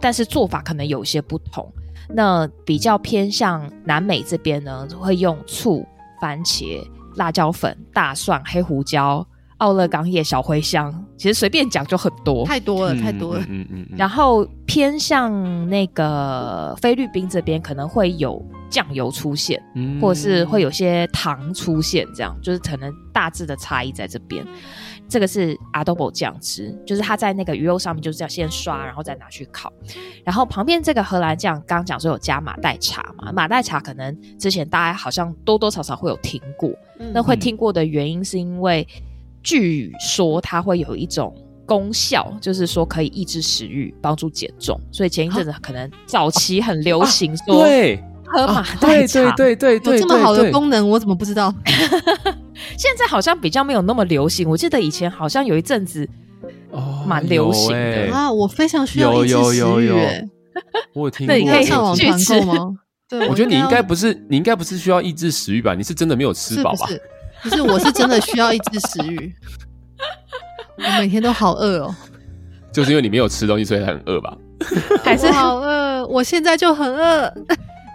[0.00, 1.70] 但是做法可能有些不同。
[2.08, 5.86] 那比较偏向南美这边呢，会用醋、
[6.20, 6.82] 番茄、
[7.16, 9.26] 辣椒粉、大蒜、黑胡椒、
[9.58, 13.40] 奥勒冈叶、小茴香，其实随便讲就很多，太多了，太多了。
[13.42, 13.96] 嗯嗯，嗯，嗯。
[13.98, 24.42] 然后偏向那个菲律宾这边可能会有酱油出现，嗯，或者是会有些糖出现，这样就是可能大致的差异在这边。
[25.08, 29.72] 这个是 adobo 酱汁，就是它在那个鱼肉上面就是要先刷，然后再拿去烤。
[30.22, 36.70] 然后旁边这个荷兰酱，刚刚讲说有加马黛茶嘛，马黛茶可能之前大家好像多多少少会有听过。
[36.98, 38.86] 嗯、那会听过的原因是因为，
[39.42, 44.78] 据说它会有一种功效，就是说可以抑制食欲，帮助减重。
[44.92, 48.02] 所以前一阵子可能早期很流行说，对。
[48.30, 51.52] 喝马黛茶，啊、对对对对对，有这么好的功能，我怎么不知道？
[52.76, 54.48] 现在好像比较没有那么流行。
[54.48, 56.08] 我记得以前好像有一阵子
[56.70, 58.30] 哦，蛮流行的、欸、啊。
[58.30, 59.90] 我非常需要抑制食欲，
[60.94, 61.34] 我有听过。
[61.34, 62.74] 那你可以上网团购吗？
[63.08, 65.74] 对，我觉得你应该不是，你应该不是需要抑制食欲吧？
[65.74, 66.86] 你是真的没有吃饱吧？
[67.42, 69.34] 不是，不是，我是真的需要抑制食欲。
[70.76, 71.94] 我每天都好饿哦，
[72.72, 74.36] 就是因为你没有吃东西，所以很饿吧？
[75.02, 76.06] 还是好饿？
[76.08, 77.32] 我现在就很饿。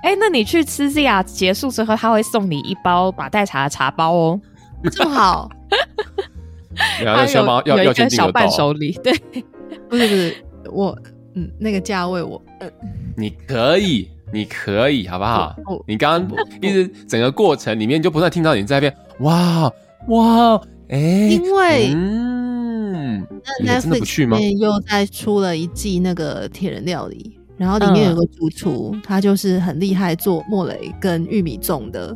[0.04, 4.42] 哎、欸，那你去吃 ZIA 结束之后，他会送你一包马黛茶的茶包哦，
[4.92, 5.50] 这么好。
[7.02, 9.14] 然后小猫要要一小伴手礼，对，
[9.90, 10.98] 不是不是，我
[11.36, 12.70] 嗯，那个价位我，嗯，
[13.16, 15.56] 你可以，你可以，好不好？
[15.88, 19.72] 你刚刚一直整个过程里面就不断听到你在那边，哇
[20.10, 20.56] 哇，
[20.90, 23.26] 哎、欸，因为嗯，
[23.64, 27.40] 那 Netflix 里面又再出了一季那个铁人料理。
[27.56, 32.08] 然后里面有个主厨，嗯、他就是很厉害做莫雷跟玉米粽的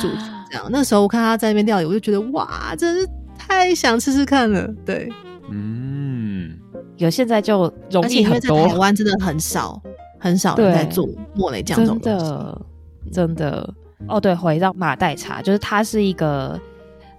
[0.00, 0.16] 主厨。
[0.50, 4.68] 这样，哦、那时候我看他在那边料理，我就觉得哇，真是太想吃吃看了。
[4.84, 5.08] 对，
[5.50, 6.56] 嗯，
[6.98, 8.62] 有现在就容易很多。
[8.62, 9.80] 在台湾真的很少，
[10.20, 12.18] 很少人在做莫雷酱这种东西。
[12.18, 12.66] 真的，
[13.10, 13.74] 真的。
[14.06, 16.60] 哦，对，回到马黛茶，就是它是一个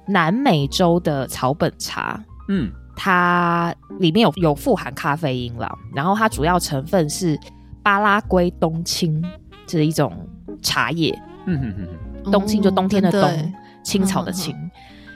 [0.08, 2.24] 南美洲的草本茶。
[2.48, 7.38] 嗯，它里面有有富含咖啡因了，然后它主要成分是。
[7.86, 9.24] 巴拉圭冬青
[9.68, 10.12] 是一种
[10.64, 11.88] 茶叶，嗯哼
[12.24, 14.56] 哼，冬青就冬天的冬，哦、青草的青。
[14.56, 14.72] 嗯、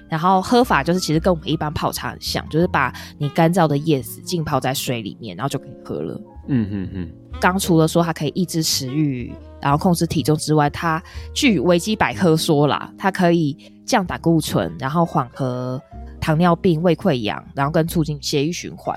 [0.07, 6.21] 然后喝法就是其实跟我们一般泡茶很像，就是把你干燥的叶子浸泡在水里面，然后就可以喝了。
[6.47, 7.11] 嗯哼哼。
[7.41, 11.01] 刚除了说它可以抑制食欲，然后控制体重之外，它
[11.33, 15.81] 据维基百科说啦，它可以降胆固醇，然后缓和
[16.21, 18.95] 糖尿病、胃溃疡，然后跟促进血液循环。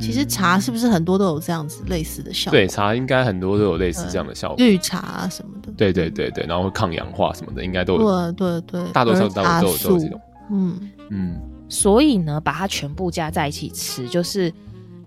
[0.00, 2.58] 其实茶是不是很多都有这样子类似的效果？
[2.58, 5.72] 对，茶应该很多都有类似这样的效果，绿茶啊什么的。
[5.76, 8.32] 对对对对，然后抗氧化什么的，应该都有。
[8.32, 10.20] 对对对，大多数都有都有这种。
[10.50, 14.46] 嗯嗯，所以呢，把它全部加在一起吃，就是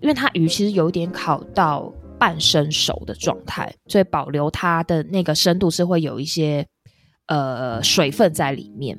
[0.01, 6.65] 因为它鱼其实有一点烤到半生熟的状态，所以保留它的那个深度是会有一些
[7.27, 8.97] 呃水分在里面。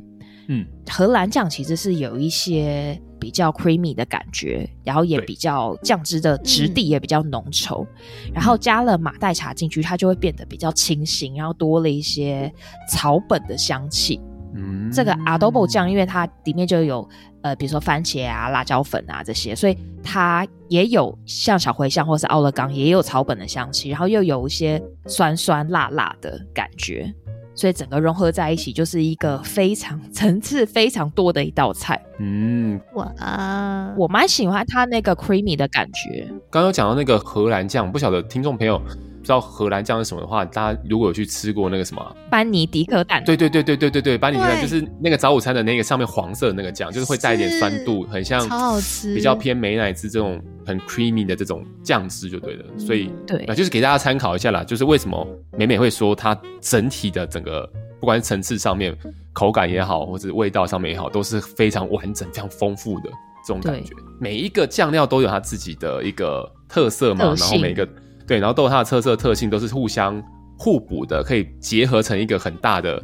[0.49, 3.01] 嗯，荷兰酱其实是有一些。
[3.23, 12.53] 比较 creamy 的感觉，然后也比较酱汁的质地也比较浓稠，嗯、然后加了马黛茶进去，它就会变得比较清新，然后多了一些
[12.91, 14.21] 草本的香气。
[14.57, 17.09] 嗯，这个 adobo 酱，因为它里面就有
[17.43, 27.15] 呃，比如说番茄啊、辣椒粉啊这些，所以它也有像小茴香或是奥勒冈，也有草本的香气，然后又有一些酸酸辣辣的感觉。
[27.55, 32.01] 所以整个融合在一起，就是一个非常层次非常多的一道菜。
[32.19, 36.27] 嗯，哇，我蛮喜欢它那个 creamy 的感觉。
[36.51, 38.81] 刚刚讲到那个荷兰酱，不晓得听众朋友
[39.12, 52.65] 不知道荷兰酱是什么的话，大家如果有去吃过那个什么班尼迪克蛋，对对对对对对对，班尼迪克蛋就是那个早午餐的那个上面黄色的那个酱，就是会带一点酸度，很像超好吃，比较偏美乃滋这种很 creamy 的这种酱汁就对了。
[52.79, 58.97] 所以对，就是给大家参考一下啦，就是为什么美美会说它整体的整个不管是层次上面、
[59.33, 63.11] 口感也好，或者味道上面也好，都是非常完整、非常丰富的
[63.47, 63.95] 这种感觉。
[64.21, 67.89] 每一个酱料都有它自己的一个特色嘛，然后每一个
[68.33, 70.23] 对，然后都有它的特色特性，都是互相
[70.59, 72.99] 互补的，可以结合成一个很大的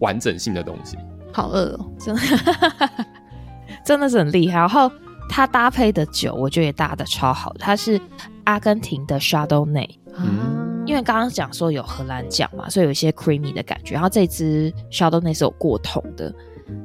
[0.00, 0.98] 完整性的东西。
[1.32, 2.20] 好饿哦，真的
[3.82, 4.58] 真的是很厉害。
[4.58, 4.92] 然后
[5.30, 7.54] 它搭配的酒，我觉得也搭的超好。
[7.58, 7.98] 它是
[8.44, 13.94] 阿根廷的 Chardonnay，嗯，因为刚刚讲说有荷兰酱嘛，所以有一些 creamy 的感觉。
[13.94, 16.30] 然后这支 Chardonnay 是有过桶的，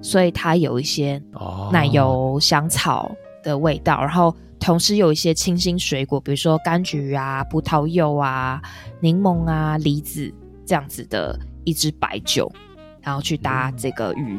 [0.02, 1.22] 所以它有一些
[1.70, 3.12] 奶油香草
[3.44, 8.62] 的味道，哦、然后同时有一些清新水果，比如说柑橘啊、葡萄柚啊、
[9.00, 10.34] 柠檬啊、梨子
[10.66, 12.52] 这样子的一支白酒。
[13.02, 14.38] 然后去搭这个鱼，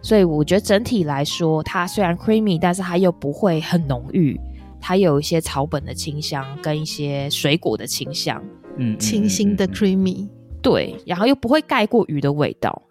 [0.00, 4.40] 所以我觉得整体来说，它虽然 creamy，但是它又不会很浓郁，
[4.80, 8.42] 它有一些草本的清香跟一些水果的清香，
[8.78, 10.26] 嗯，清新的 creamy，
[10.62, 12.82] 对，然后又不会盖过鱼的味道，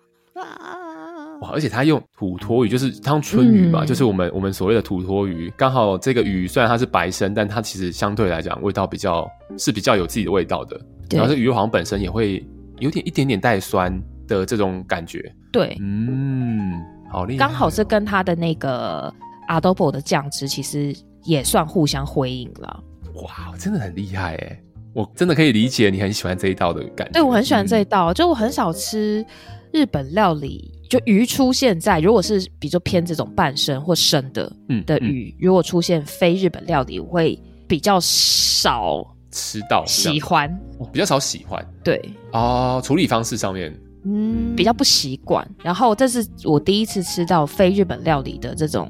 [1.41, 10.80] 哇，而且它用土托鱼，就是汤春鱼嘛，嗯、就是我们我们所谓的土托鱼，刚好这个鱼虽然它是白身，但它其实相对来讲味道比较是比较有自己的味道的，
[11.12, 12.45] 然后这鱼好像本身也会
[12.80, 14.02] 有点一点点带酸。
[14.30, 19.12] 的这种感觉，对，嗯，好厉害，刚好是跟它的那个
[19.47, 22.84] adobo 的酱汁，其实也算互相辉映了。
[23.15, 24.62] 哇，真的很厉害哎！
[24.93, 27.13] 我真的可以理解你很喜欢这一道的感觉。
[27.13, 29.25] 对，我很喜欢这一道，嗯、就我很少吃
[29.73, 40.49] 日本料理，就鱼出现在如果是比如说偏这种半生或生的，嗯的鱼，嗯、如果出现非日本料理，我会比较少吃到，喜欢
[40.91, 43.71] 比较少喜欢，对哦，处理方式上面。
[44.04, 45.47] 嗯，比较不习惯。
[45.62, 48.89] 然后这是我第一次吃到非日本料理的这种，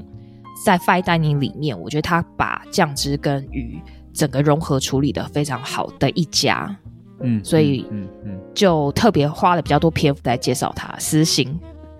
[0.63, 3.77] 在 fine dining 里面，我觉得他把酱汁跟鱼
[4.13, 6.73] 整个融合处理的非常好的一家。
[7.21, 10.95] 嗯，所以嗯嗯，就特别花了比较多篇幅来介绍它。
[10.97, 11.59] 私心。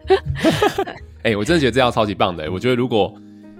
[1.24, 2.52] 哎、欸，我真的觉得这样超级棒的。
[2.52, 3.14] 我觉得如果。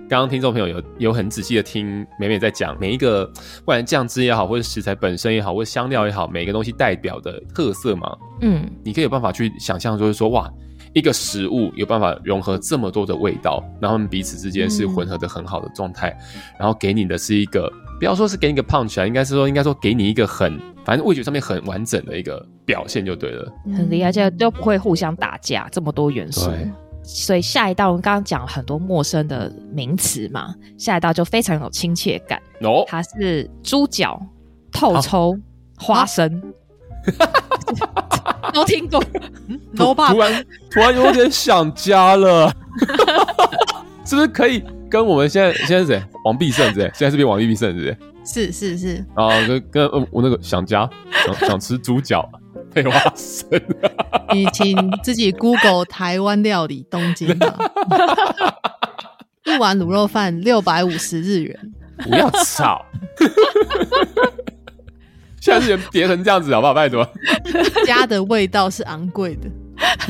[0.10, 10.52] 刚刚听众朋友有有很仔细的听美美在讲每一个，不管酱汁也好，或者食材本身也好，或者香料也好，每个东西代表的特色嘛，嗯，你可以有办法去想象，就是说哇，
[10.94, 26.52] 一个食物有办法融合这么多的味道，然后他们彼此之间是混合的很好的状态，嗯、然后给你的是一个，不要说是给你一个 punch 啊，应该是说应该说给你一个很，反正味觉上面很完整的一个表现就对了，很厉害，这都不会互相打架，这么多元素。
[27.02, 32.40] 所以下一道我们刚刚讲很多陌生的名词嘛，下一道就非常有亲切感。
[32.62, 34.22] 哦，它是猪脚、
[34.72, 35.40] 透抽、啊、
[35.80, 36.54] 花生，
[38.54, 39.04] 都听过。
[39.76, 42.54] 突突然突然有点想家了，
[44.06, 46.04] 是不是可以跟我们现在现在是谁？
[46.26, 46.92] 王必胜是是？
[46.94, 47.98] 现在是不是王必胜是不是？
[48.26, 49.06] 是是是。
[49.16, 50.90] 啊，跟跟我那个想家，
[51.26, 52.30] 想想吃猪脚。
[52.72, 53.50] 配花生，
[54.32, 57.58] 你请自己 Google 台湾料理东京吧。
[59.44, 61.60] 一碗卤肉饭六百五十日元，
[62.04, 62.86] 不要吵。
[65.50, 66.74] 现在是人叠成这样子好不好？
[66.74, 67.08] 拜托，
[67.86, 69.50] 家的味道是昂贵的，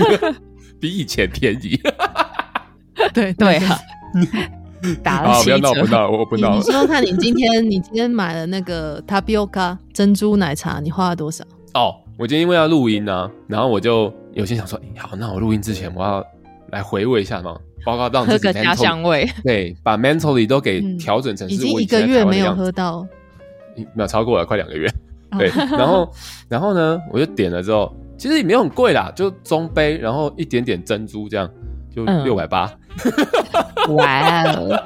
[0.80, 1.80] 比以前便宜。
[3.13, 3.80] 对对啊，
[5.02, 5.60] 打了七折。
[5.60, 6.56] 不要闹，不闹，我不闹。
[6.58, 11.43] 你说看你今天你今天买了那个 Tapioca 珍珠奶茶，你花了多少？
[11.73, 11.95] 哦。
[12.17, 16.21] 我今天因为要录音呢、啊，然后我就有些想说，欸、好，那我录音之前我要
[16.71, 21.47] 来回味一下嘛，包括让自己喝个家乡味，对，把 mentally 都给调整成。
[21.47, 23.08] 已经一个月没有喝到，
[23.93, 24.91] 没有超过了，快两个月。
[25.38, 26.12] 对，然后
[26.50, 31.50] 然后呢，我就点了之后，其实也没有很贵啦，就中杯，然后一点点珍珠这样，
[31.94, 32.72] 就六百八。
[33.96, 34.84] 哇哦，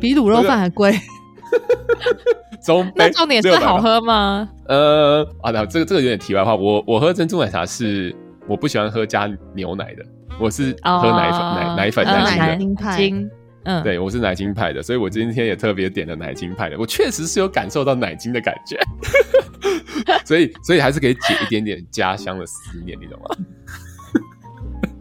[0.00, 0.92] 比卤肉饭还贵。
[2.64, 4.48] 中杯那重点是好喝吗？
[4.68, 6.54] 呃，啊，那这个这个有点题外话。
[6.54, 8.14] 我我喝珍珠奶茶是
[8.46, 10.04] 我不喜欢喝加牛奶的，
[10.38, 12.56] 我是喝奶粉、哦、奶奶粉奶
[12.96, 13.34] 精的。
[13.64, 16.78] 嗯，对，我是奶精派的，所以我今天也特别点了奶精派的。
[16.78, 18.78] 我确实是有感受到奶精的感觉，
[20.24, 23.36] 所以所以还是可以解一点点家乡的思念，你懂吗？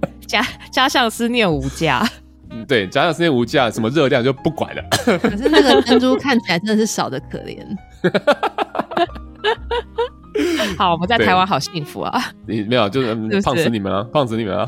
[0.28, 2.08] 家家乡思念无价。
[2.52, 4.84] 嗯，对，家乡思念无价，什么热量就不管了。
[5.20, 7.58] 可是那个珍珠看起来真的是少的可怜。
[10.78, 12.32] 好，我们在台湾好幸福啊！
[12.48, 14.68] 你没有，就是胖死你们啊，胖死你们了。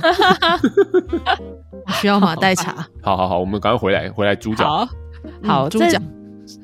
[2.01, 2.87] 需要马代茶。
[3.01, 4.67] 好好好，我们赶快回来，回来猪脚。
[4.67, 4.89] 好，
[5.43, 5.99] 好，猪脚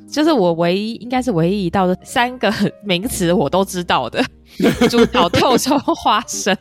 [0.09, 2.51] 就是我唯一，应该是唯一一道的三个
[2.83, 4.23] 名词我都知道的
[4.89, 6.55] 猪脚透抽花生。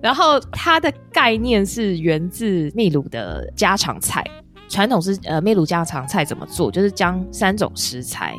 [0.00, 4.24] 然后它的概念是源自秘鲁的家常菜，
[4.68, 6.70] 传统是呃秘鲁家常菜怎么做？
[6.70, 8.36] 就是将三种食材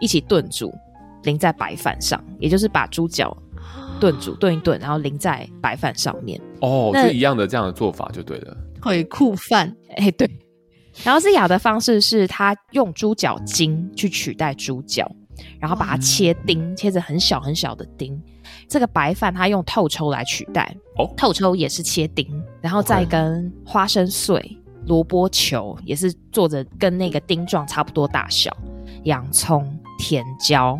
[0.00, 0.74] 一起炖煮，
[1.24, 3.36] 淋在白饭上，也就是把猪脚
[4.00, 6.40] 炖煮炖一炖，然后淋在白饭上面。
[6.60, 8.56] 哦，是一样的这样的做法就对了。
[8.86, 10.30] 腿库饭，哎，对。
[11.02, 15.10] 然后思雅的方式是，他用猪脚筋去取代猪脚，
[15.60, 18.18] 然后把它切丁，切成很小很小的丁。
[18.68, 22.26] 这个白饭他用透抽来取代，哦，透抽也是切丁，
[22.62, 24.56] 然后再跟花生碎、
[24.86, 28.56] 萝卜球也是做着跟那个丁状差不多大小，
[29.02, 30.78] 洋葱、甜椒，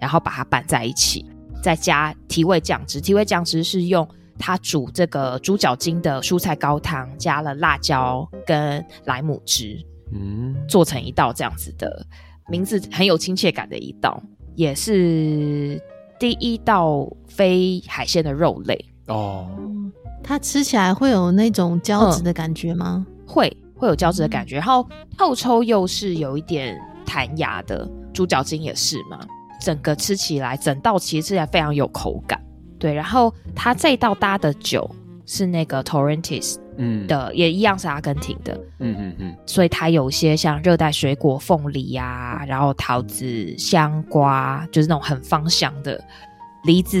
[0.00, 1.26] 然后把它拌在一起，
[1.62, 3.00] 再加提味酱汁。
[3.00, 4.06] 提味酱汁是用
[4.38, 9.78] 他煮这个猪脚筋的蔬菜高汤，加了辣椒跟莱姆汁，
[10.12, 12.06] 嗯，做成一道这样子的，
[12.48, 14.22] 名字很有亲切感的一道，
[14.54, 15.80] 也是。
[16.20, 18.76] 第一道非海鲜的肉类
[19.06, 19.48] 哦，
[20.20, 23.06] 它吃起来会有那种胶质的感觉吗？
[23.06, 24.56] 嗯、会，会有胶质的感觉。
[24.56, 24.84] 然后
[25.16, 26.76] 透抽又是有一点
[27.06, 29.20] 弹牙的，猪脚筋也是嘛。
[29.60, 32.42] 整个吃起来，整道其实吃起来非常有口感。
[32.78, 34.88] 对，然后它这道搭的酒
[35.26, 37.06] 是那个 Torrentes 嗯。
[37.06, 46.02] 的，也一样是阿根廷的，嗯嗯嗯，所以它有一些像热带水果，凤梨呀、啊，然后桃子、香瓜，就是那种很芳香的
[46.64, 46.98] 梨子、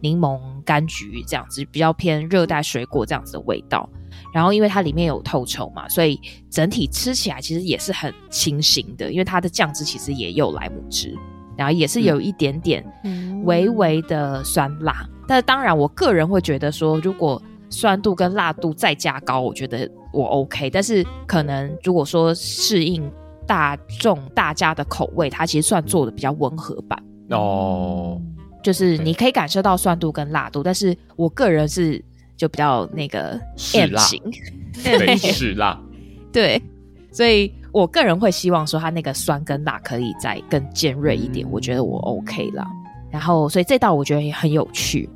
[0.00, 3.88] 柠檬、柑橘这样子，比较偏热带水果这样子的味道。
[4.32, 11.16] 然后因为它里面有透抽嘛，所以整体吃起来其实也是很清新的，因为它的酱汁其实也有莱姆汁，
[11.58, 12.82] 然后也是有一点点
[13.44, 15.04] 微微的酸辣。
[15.10, 20.70] 嗯、但是当然，我个人会觉得说，如果酸度跟辣度再加高，我觉得我 OK。
[20.70, 23.10] 但是可能如果说适应
[23.46, 28.20] 大众大家的口味，它其实算做的比较温和版哦。
[28.62, 32.02] 就是你可以感受到酸度跟辣度，但是我个人是
[32.36, 33.40] 就比较那个
[33.74, 34.22] M 型，
[34.82, 35.80] 对， 是辣，
[36.32, 36.60] 对，
[37.12, 42.66] 所以我个人会希望说它那个酸跟辣可以再更尖锐一点，嗯、我觉得我 OK 啦。
[43.10, 45.08] 然后，所以这道我觉得也很有趣。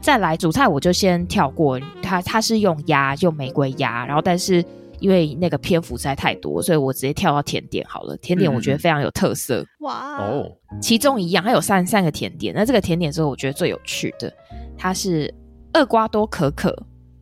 [0.00, 2.22] 再来主菜，我就先跳过它。
[2.22, 4.06] 它是用鸭，用玫瑰鸭。
[4.06, 4.64] 然后，但是
[5.00, 8.16] 因为那个篇幅实在太多，所以我直接跳到甜点好了。
[8.18, 9.64] 甜点我觉得非常有特色。
[9.80, 10.50] 哇哦！
[10.80, 12.54] 其中一样，它有三三个甜点。
[12.54, 14.32] 那这个甜点之后，我觉得最有趣的，
[14.76, 15.34] 它是
[15.74, 16.74] 厄瓜多可可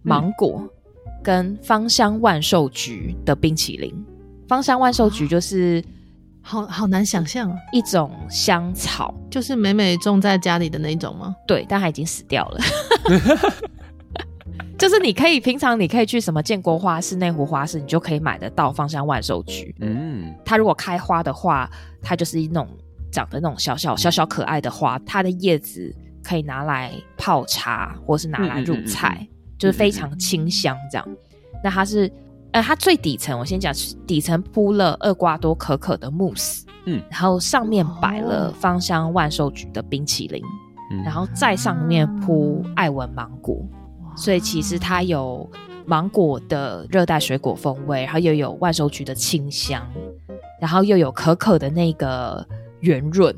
[0.03, 0.63] 芒果
[1.23, 4.05] 跟芳香万寿菊的冰淇淋。
[4.49, 5.85] 芳香万寿菊就是。
[6.49, 7.59] 好好难想象啊！
[7.73, 11.35] 一种香草，就是美美种在家里的那种吗？
[11.45, 12.61] 对，但它已经死掉了。
[14.79, 19.75] 就是你可以平常你可以去什么建国花市、内湖花市，你就可以买得到芳香万寿菊。
[19.81, 21.69] 嗯，它如果开花的话，
[22.01, 22.69] 它就是一种
[23.11, 25.93] 长得那种小小小小可爱的花，它的叶子
[26.23, 31.09] 可以拿来泡茶，或是拿来入菜，嗯嗯嗯嗯，就是非常清香这样。
[31.65, 32.09] 那它是。
[32.57, 33.71] 呃，它最底层，我先讲，
[34.07, 40.43] 底层铺了厄瓜多可可的慕斯，嗯，然后上面摆了芳香万寿菊的冰淇淋，
[40.91, 45.47] 嗯，然后再上面铺爱文芒果，嗯，所以其实它有
[45.85, 49.87] 芒果的热带水果风味，然后又有万寿菊的清香，
[50.59, 52.43] 然后又有可可的那个
[52.81, 53.37] 圆润，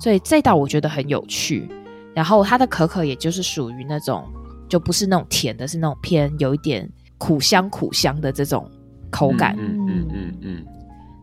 [0.00, 1.68] 所以这道我觉得很有趣。
[2.14, 4.24] 然后它的可可也就是属于那种，
[4.66, 6.90] 就不是那种甜的，是那种偏有一点。
[7.18, 8.70] 苦香苦香的这种
[9.10, 10.66] 口感，嗯嗯嗯嗯，嗯，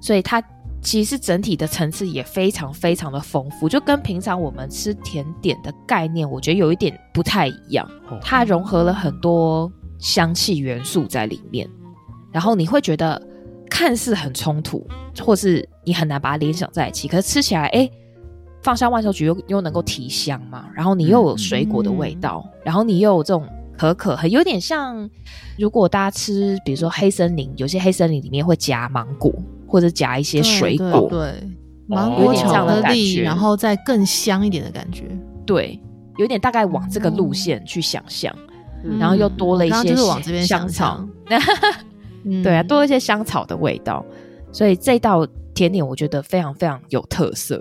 [0.01, 0.43] 所以它
[0.81, 7.87] 其实整体的层次也非常非常的丰富，就跟平常我们吃甜点的概念，我觉得有一点不太一样。
[8.21, 11.69] 它融合了很多香气元素在里面，
[12.31, 13.21] 然后你会觉得
[13.69, 14.85] 看似很冲突，
[15.21, 17.89] 或是你很难把它联想在一起，可是吃起来，哎，
[18.61, 23.47] 放香万寿菊又又能够提香嘛，然后你又有水果的味道，嗯、然后你又有这种。
[23.77, 25.09] 可可很有点像，
[25.57, 29.33] 如果大家吃，比如说黑森林，有些黑森林里面会夹芒果，
[29.67, 31.49] 或者夹一些水果，对，对，
[31.87, 35.05] 芒果巧克力，然后再更香一点的感觉，
[35.45, 35.79] 对，
[36.17, 38.33] 有点大概往这个路线去想象，
[38.83, 39.95] 嗯、然后又多了一些
[40.45, 41.03] 香草，
[42.43, 44.05] 对啊，多了一些香草的味道，
[44.51, 47.57] 所以这道甜点我觉得非常非常有特色，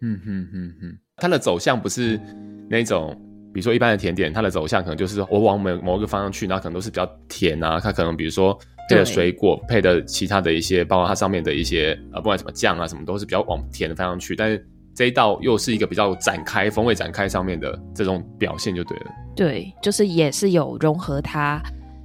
[0.00, 2.20] 嗯哼哼哼，它的走向不是
[2.68, 3.16] 那种。
[3.52, 7.78] 比如说一般的甜点，它的走向可能就是我往某某一个方向去，那可能都是比较甜啊。
[7.78, 14.34] 它可能比如说配的水果，配的其他的一些，包括它上面的一些呃，不管什么酱啊什么，都是比较往甜的方向去。
[14.34, 19.06] 但是这一道又是一个比较展开风味展开上面的这种表现就对了。
[19.34, 21.62] 对，就是也是有融合它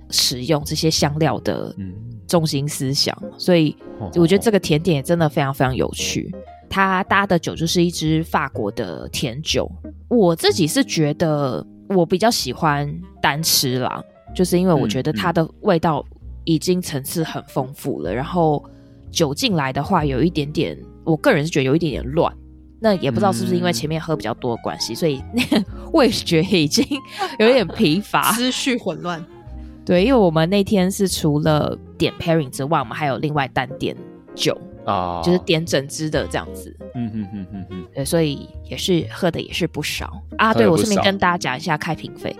[0.10, 1.76] 使用这些香料的
[2.28, 3.76] 中心思想，嗯、所以
[4.16, 6.34] 我觉得这个甜点也真的非常非常有趣。
[6.70, 9.70] 它搭的酒就是一支法国的甜酒，
[10.10, 14.02] 我自己是觉得我比较喜欢单吃啦，
[14.36, 16.06] 就是因为我觉得它的味道
[16.44, 18.64] 已经层次很丰富了，然后
[19.12, 22.34] 酒进来的话有一点点，我个人是觉得有一点点乱，
[22.80, 25.64] 那也不知道是不是因为前面喝比较多的关系，所以那个
[25.94, 26.86] 味觉已经
[27.40, 29.26] 有点疲乏， 思绪混乱。
[29.86, 33.96] 对，因为我们那天是除了点 pairing 之外，我们还有另外单点
[34.36, 36.76] 酒啊，就是点整支的这样子。
[36.96, 37.88] 嗯嗯嗯嗯嗯。
[37.94, 40.54] 对，所以也是喝的也是不少啊。
[40.54, 42.36] 对，我顺便跟大家讲一下开瓶费。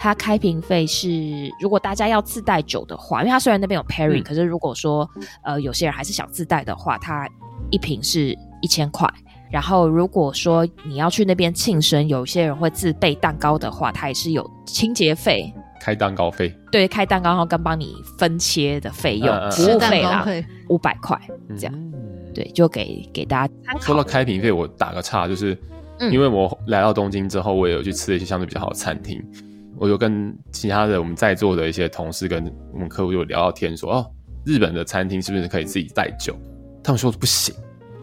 [0.00, 5.08] 它开瓶费是，如果大家要自带酒的话，因为它虽然那边有 pairing，、嗯、可是如果说
[5.42, 7.28] 呃有些人还是想自带的话，它
[7.70, 9.12] 一瓶是一千块。
[9.50, 20.26] 然后如果说你要去那边庆生，有些人会自备蛋糕的话，它也是有清洁费，开蛋糕费，对，开蛋糕然后跟帮你分切的费用，呃、服务费啦，
[20.68, 21.18] 五百块
[21.56, 21.92] 这样，嗯、
[22.34, 23.80] 对，就给给大家参考。
[23.80, 25.56] 说到开瓶费，我打个岔，就是
[26.10, 29.22] 因为我来到东京之后，我也有去吃了一些相对比较好的餐厅。
[29.80, 34.10] 我就跟其他的我们在座的一些同事跟我们客户就聊到天说，说哦，
[34.44, 36.36] 日本的餐厅是不是可以自己带酒？
[36.82, 37.54] 他们说不行。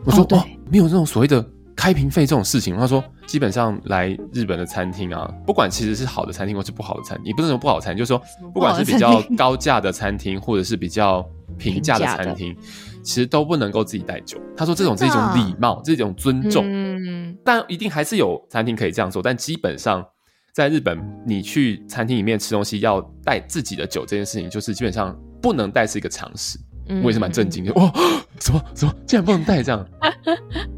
[0.05, 1.45] 我说哦，没有这种所谓的
[1.75, 2.75] 开瓶费这种事情。
[2.77, 8.21] 他说基本上来日本的餐厅啊，不管其实是好的餐厅或是不好的餐厅，也不是说不好的餐厅，就是说
[8.53, 11.25] 不管是比较高价的餐厅或者是比较
[11.57, 12.55] 平价的餐厅，
[13.03, 14.39] 其实都不能够自己带酒。
[14.55, 16.63] 他说这种是一种礼貌，这种尊重。
[16.67, 20.05] 嗯，但一定还是有餐厅可以这样做，但基本上。
[20.53, 26.57] 在日本，你去餐厅里面吃东西要带自己的酒这件事情，就是基本上不能带是一个常识。
[26.87, 27.91] 嗯、我也是蛮震惊的，哇，
[28.39, 29.85] 什么什么竟然不能带这样？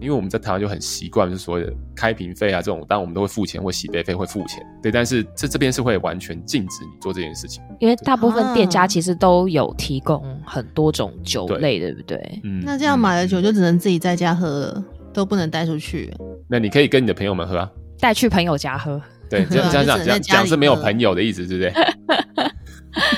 [0.07, 4.65] 因为我们在台湾就很习惯，就是所谓的开瓶费啊这种，当然我们都会付钱，或洗杯费会付钱。
[4.81, 12.39] 对，但是这这边是会完全禁止你做这件事情，因为大部分店家其实都有提供很多种酒类，对，对不对？
[12.45, 16.09] 嗯，那这样买的酒就只能自己在家喝了，都不能带出去。
[16.47, 19.01] 那你可以跟你的朋友们喝啊，带去朋友家喝。
[19.29, 21.73] 对，这样这样讲讲是没有朋友的意思，对不对？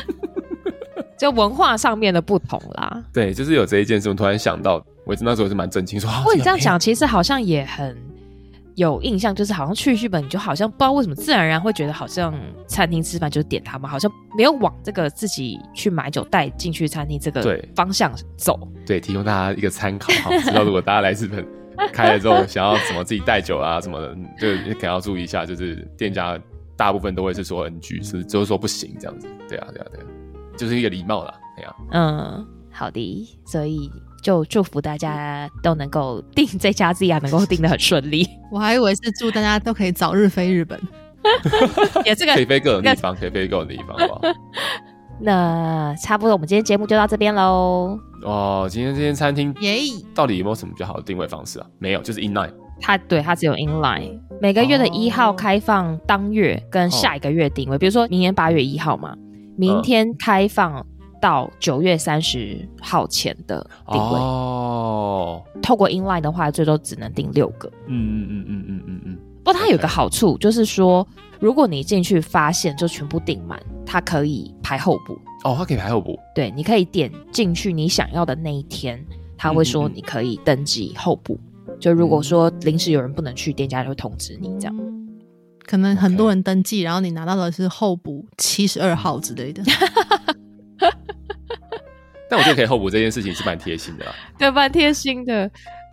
[1.19, 3.03] 就文化上面的不同啦。
[3.11, 6.09] 对，就是有这一件事，我突然想到，我那时候是蛮震惊，说。
[6.09, 7.95] 不过你这样讲，其实好像也很
[8.75, 12.33] 有印象，就是好像去日本，你就好像不知道为什么，自然而然会觉得好像
[12.67, 18.57] 餐厅吃饭就是点他们，好像没有往这个自己去买酒带进去餐厅这个方向走。
[18.85, 21.45] 对，提供大家一个参考哈，知道如果大家来日本。
[21.93, 25.45] 开了之后，想要什么自己带酒啊什么的，就可能要注意一下。
[25.45, 26.37] 就是店家
[26.75, 29.29] 大部分都会是说 NG，是就是说不行这样子。
[29.47, 30.05] 对啊，对啊，对啊，
[30.59, 31.33] 就是一个礼貌啦。
[31.55, 33.89] 对啊，嗯，好的，所以
[34.21, 38.27] 就祝福大家都能够订这家 Z 啊，能够订的很顺利。
[38.51, 40.79] 我还以为是祝大家都可以早日飞日本，
[42.05, 43.97] 也这个可以飞各种地方，可以飞各种地方？
[45.21, 47.99] 那差不多，我们今天节目就到这边喽。
[48.23, 49.79] 哦，今天这间餐厅耶，
[50.15, 51.65] 到底有没有什么比较好的定位方式啊？
[51.77, 52.53] 没有，就是 inline。
[52.81, 54.17] 它对它只有 inline。
[54.39, 59.13] 每个月的一号开放当月跟下一个月定位，哦、比如说明年八月一号嘛，
[59.59, 60.85] 明天开放
[61.21, 64.19] 到九月三十号前的定位。
[64.19, 67.69] 哦，透过 inline 的话，最多只能定六个。
[67.87, 69.17] 嗯嗯嗯嗯嗯嗯嗯。
[69.43, 71.05] 不过它有个好处，就是说。
[71.41, 76.19] 如果你进去发现就全部订满，它可以排候补哦，它可以排候补。
[76.35, 79.01] 对，你可以点进去你想要的那一天，
[79.37, 81.39] 他会说你可以登记候补。
[81.65, 84.75] 嗯嗯，就如果说临时有人不能去，店家就会通知你这样。
[85.69, 89.61] 可能很多人登记，然后你拿到的是候补七十二号之类的。
[92.27, 95.43] 但我觉得可以候补这件事情是蛮贴心的啦，对，蛮贴心的。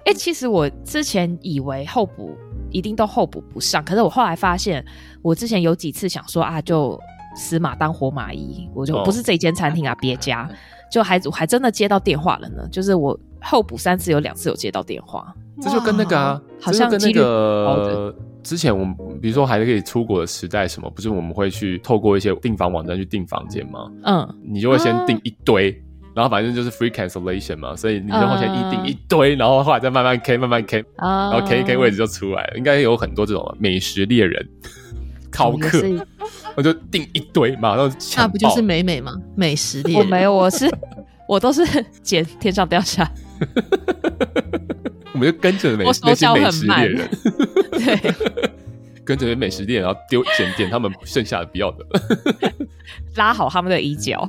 [0.06, 2.34] 哎、欸，其实我之前以为候补
[2.70, 4.82] 一定都候补不上，可是我后来发现，
[5.20, 6.98] 我之前有几次想说啊，就
[7.36, 10.50] 死马当活马医，我就不是这间餐厅啊，别、哦、家，
[10.90, 12.66] 就还我还真的接到电话了呢。
[12.70, 23.90] 就是我候补三次，有两次有接到电话，这就跟那个啊，好像跟那个之前我们比如说还可以出国的时代什么，不是我们会去透过一些订房网站去订房间吗？
[24.04, 25.70] 嗯，你就会先订一堆。
[25.70, 25.82] 嗯
[26.16, 32.54] 然后反正就是 free cancellation 嘛，所以你就花钱一订一堆，呃、然后后来再慢慢 K 慢慢 K，、呃、然后 K 一 K 位置就出来了。
[32.56, 34.48] 应该有很多这种美食猎人
[35.36, 35.82] 考客，
[36.56, 39.12] 我就订一堆，马上那不就是美美吗？
[39.34, 40.66] 美食店，我没有，我是
[41.28, 41.62] 我都是
[42.02, 43.10] 捡天上掉下，
[45.12, 47.08] 我们就跟着美那些美食猎人，
[47.72, 48.14] 对，
[49.04, 51.84] 跟着美食猎人，然后丢捡点他们剩下的不要的，
[53.16, 54.28] 拉好他们的衣角，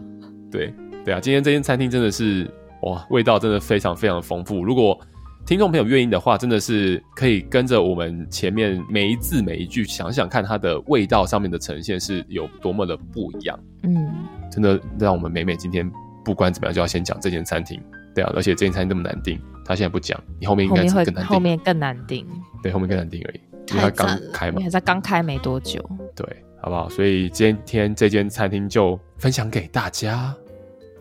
[0.51, 0.73] 对。
[1.05, 2.45] 对啊，今天这间餐厅真的是
[2.81, 4.65] 哇，味道真的非常非常丰富。
[4.65, 4.99] 如果
[5.47, 13.57] 听众朋友愿意的话，真的是可以跟着我们前面每一字每一句想想看，它的味道上面的呈现是有多么的不一样。
[13.83, 14.13] 嗯，
[14.51, 15.89] 真的让我们美美今天
[16.25, 17.81] 不管怎么样就要先讲这间餐厅。
[18.13, 21.33] 对啊，而且这间餐厅那么难订，他现在不讲，你后面应该会更难订。
[21.33, 22.27] 后面更难订。
[22.61, 23.39] 对，后面更难订而已，
[23.69, 25.81] 因为它刚开嘛，才刚开没多久。
[26.13, 26.27] 对，
[26.61, 26.89] 好不好？
[26.89, 30.35] 所以今天这间餐厅就分享给大家。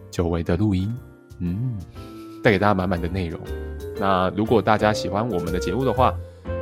[0.08, 0.94] 久违的录音，
[1.40, 1.76] 嗯，
[2.44, 3.40] 带给大家满满的内容。
[3.98, 6.14] 那如果大家喜欢我们的节目的话，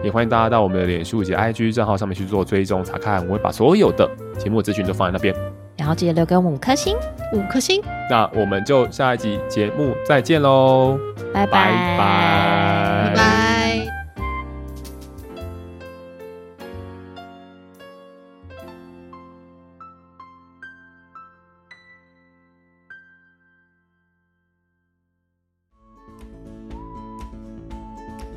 [0.02, 4.08] 也欢迎大家到我们的脸书以及 IG 账号上面去做追踪查看，我会把所有的
[4.38, 5.34] 节目资讯都放在那边。
[5.76, 6.96] 然后记得留给我们五颗星，
[7.32, 7.82] 五颗星。
[8.08, 10.98] 那我们就下一集节目再见喽，
[11.32, 13.63] 拜拜拜拜拜。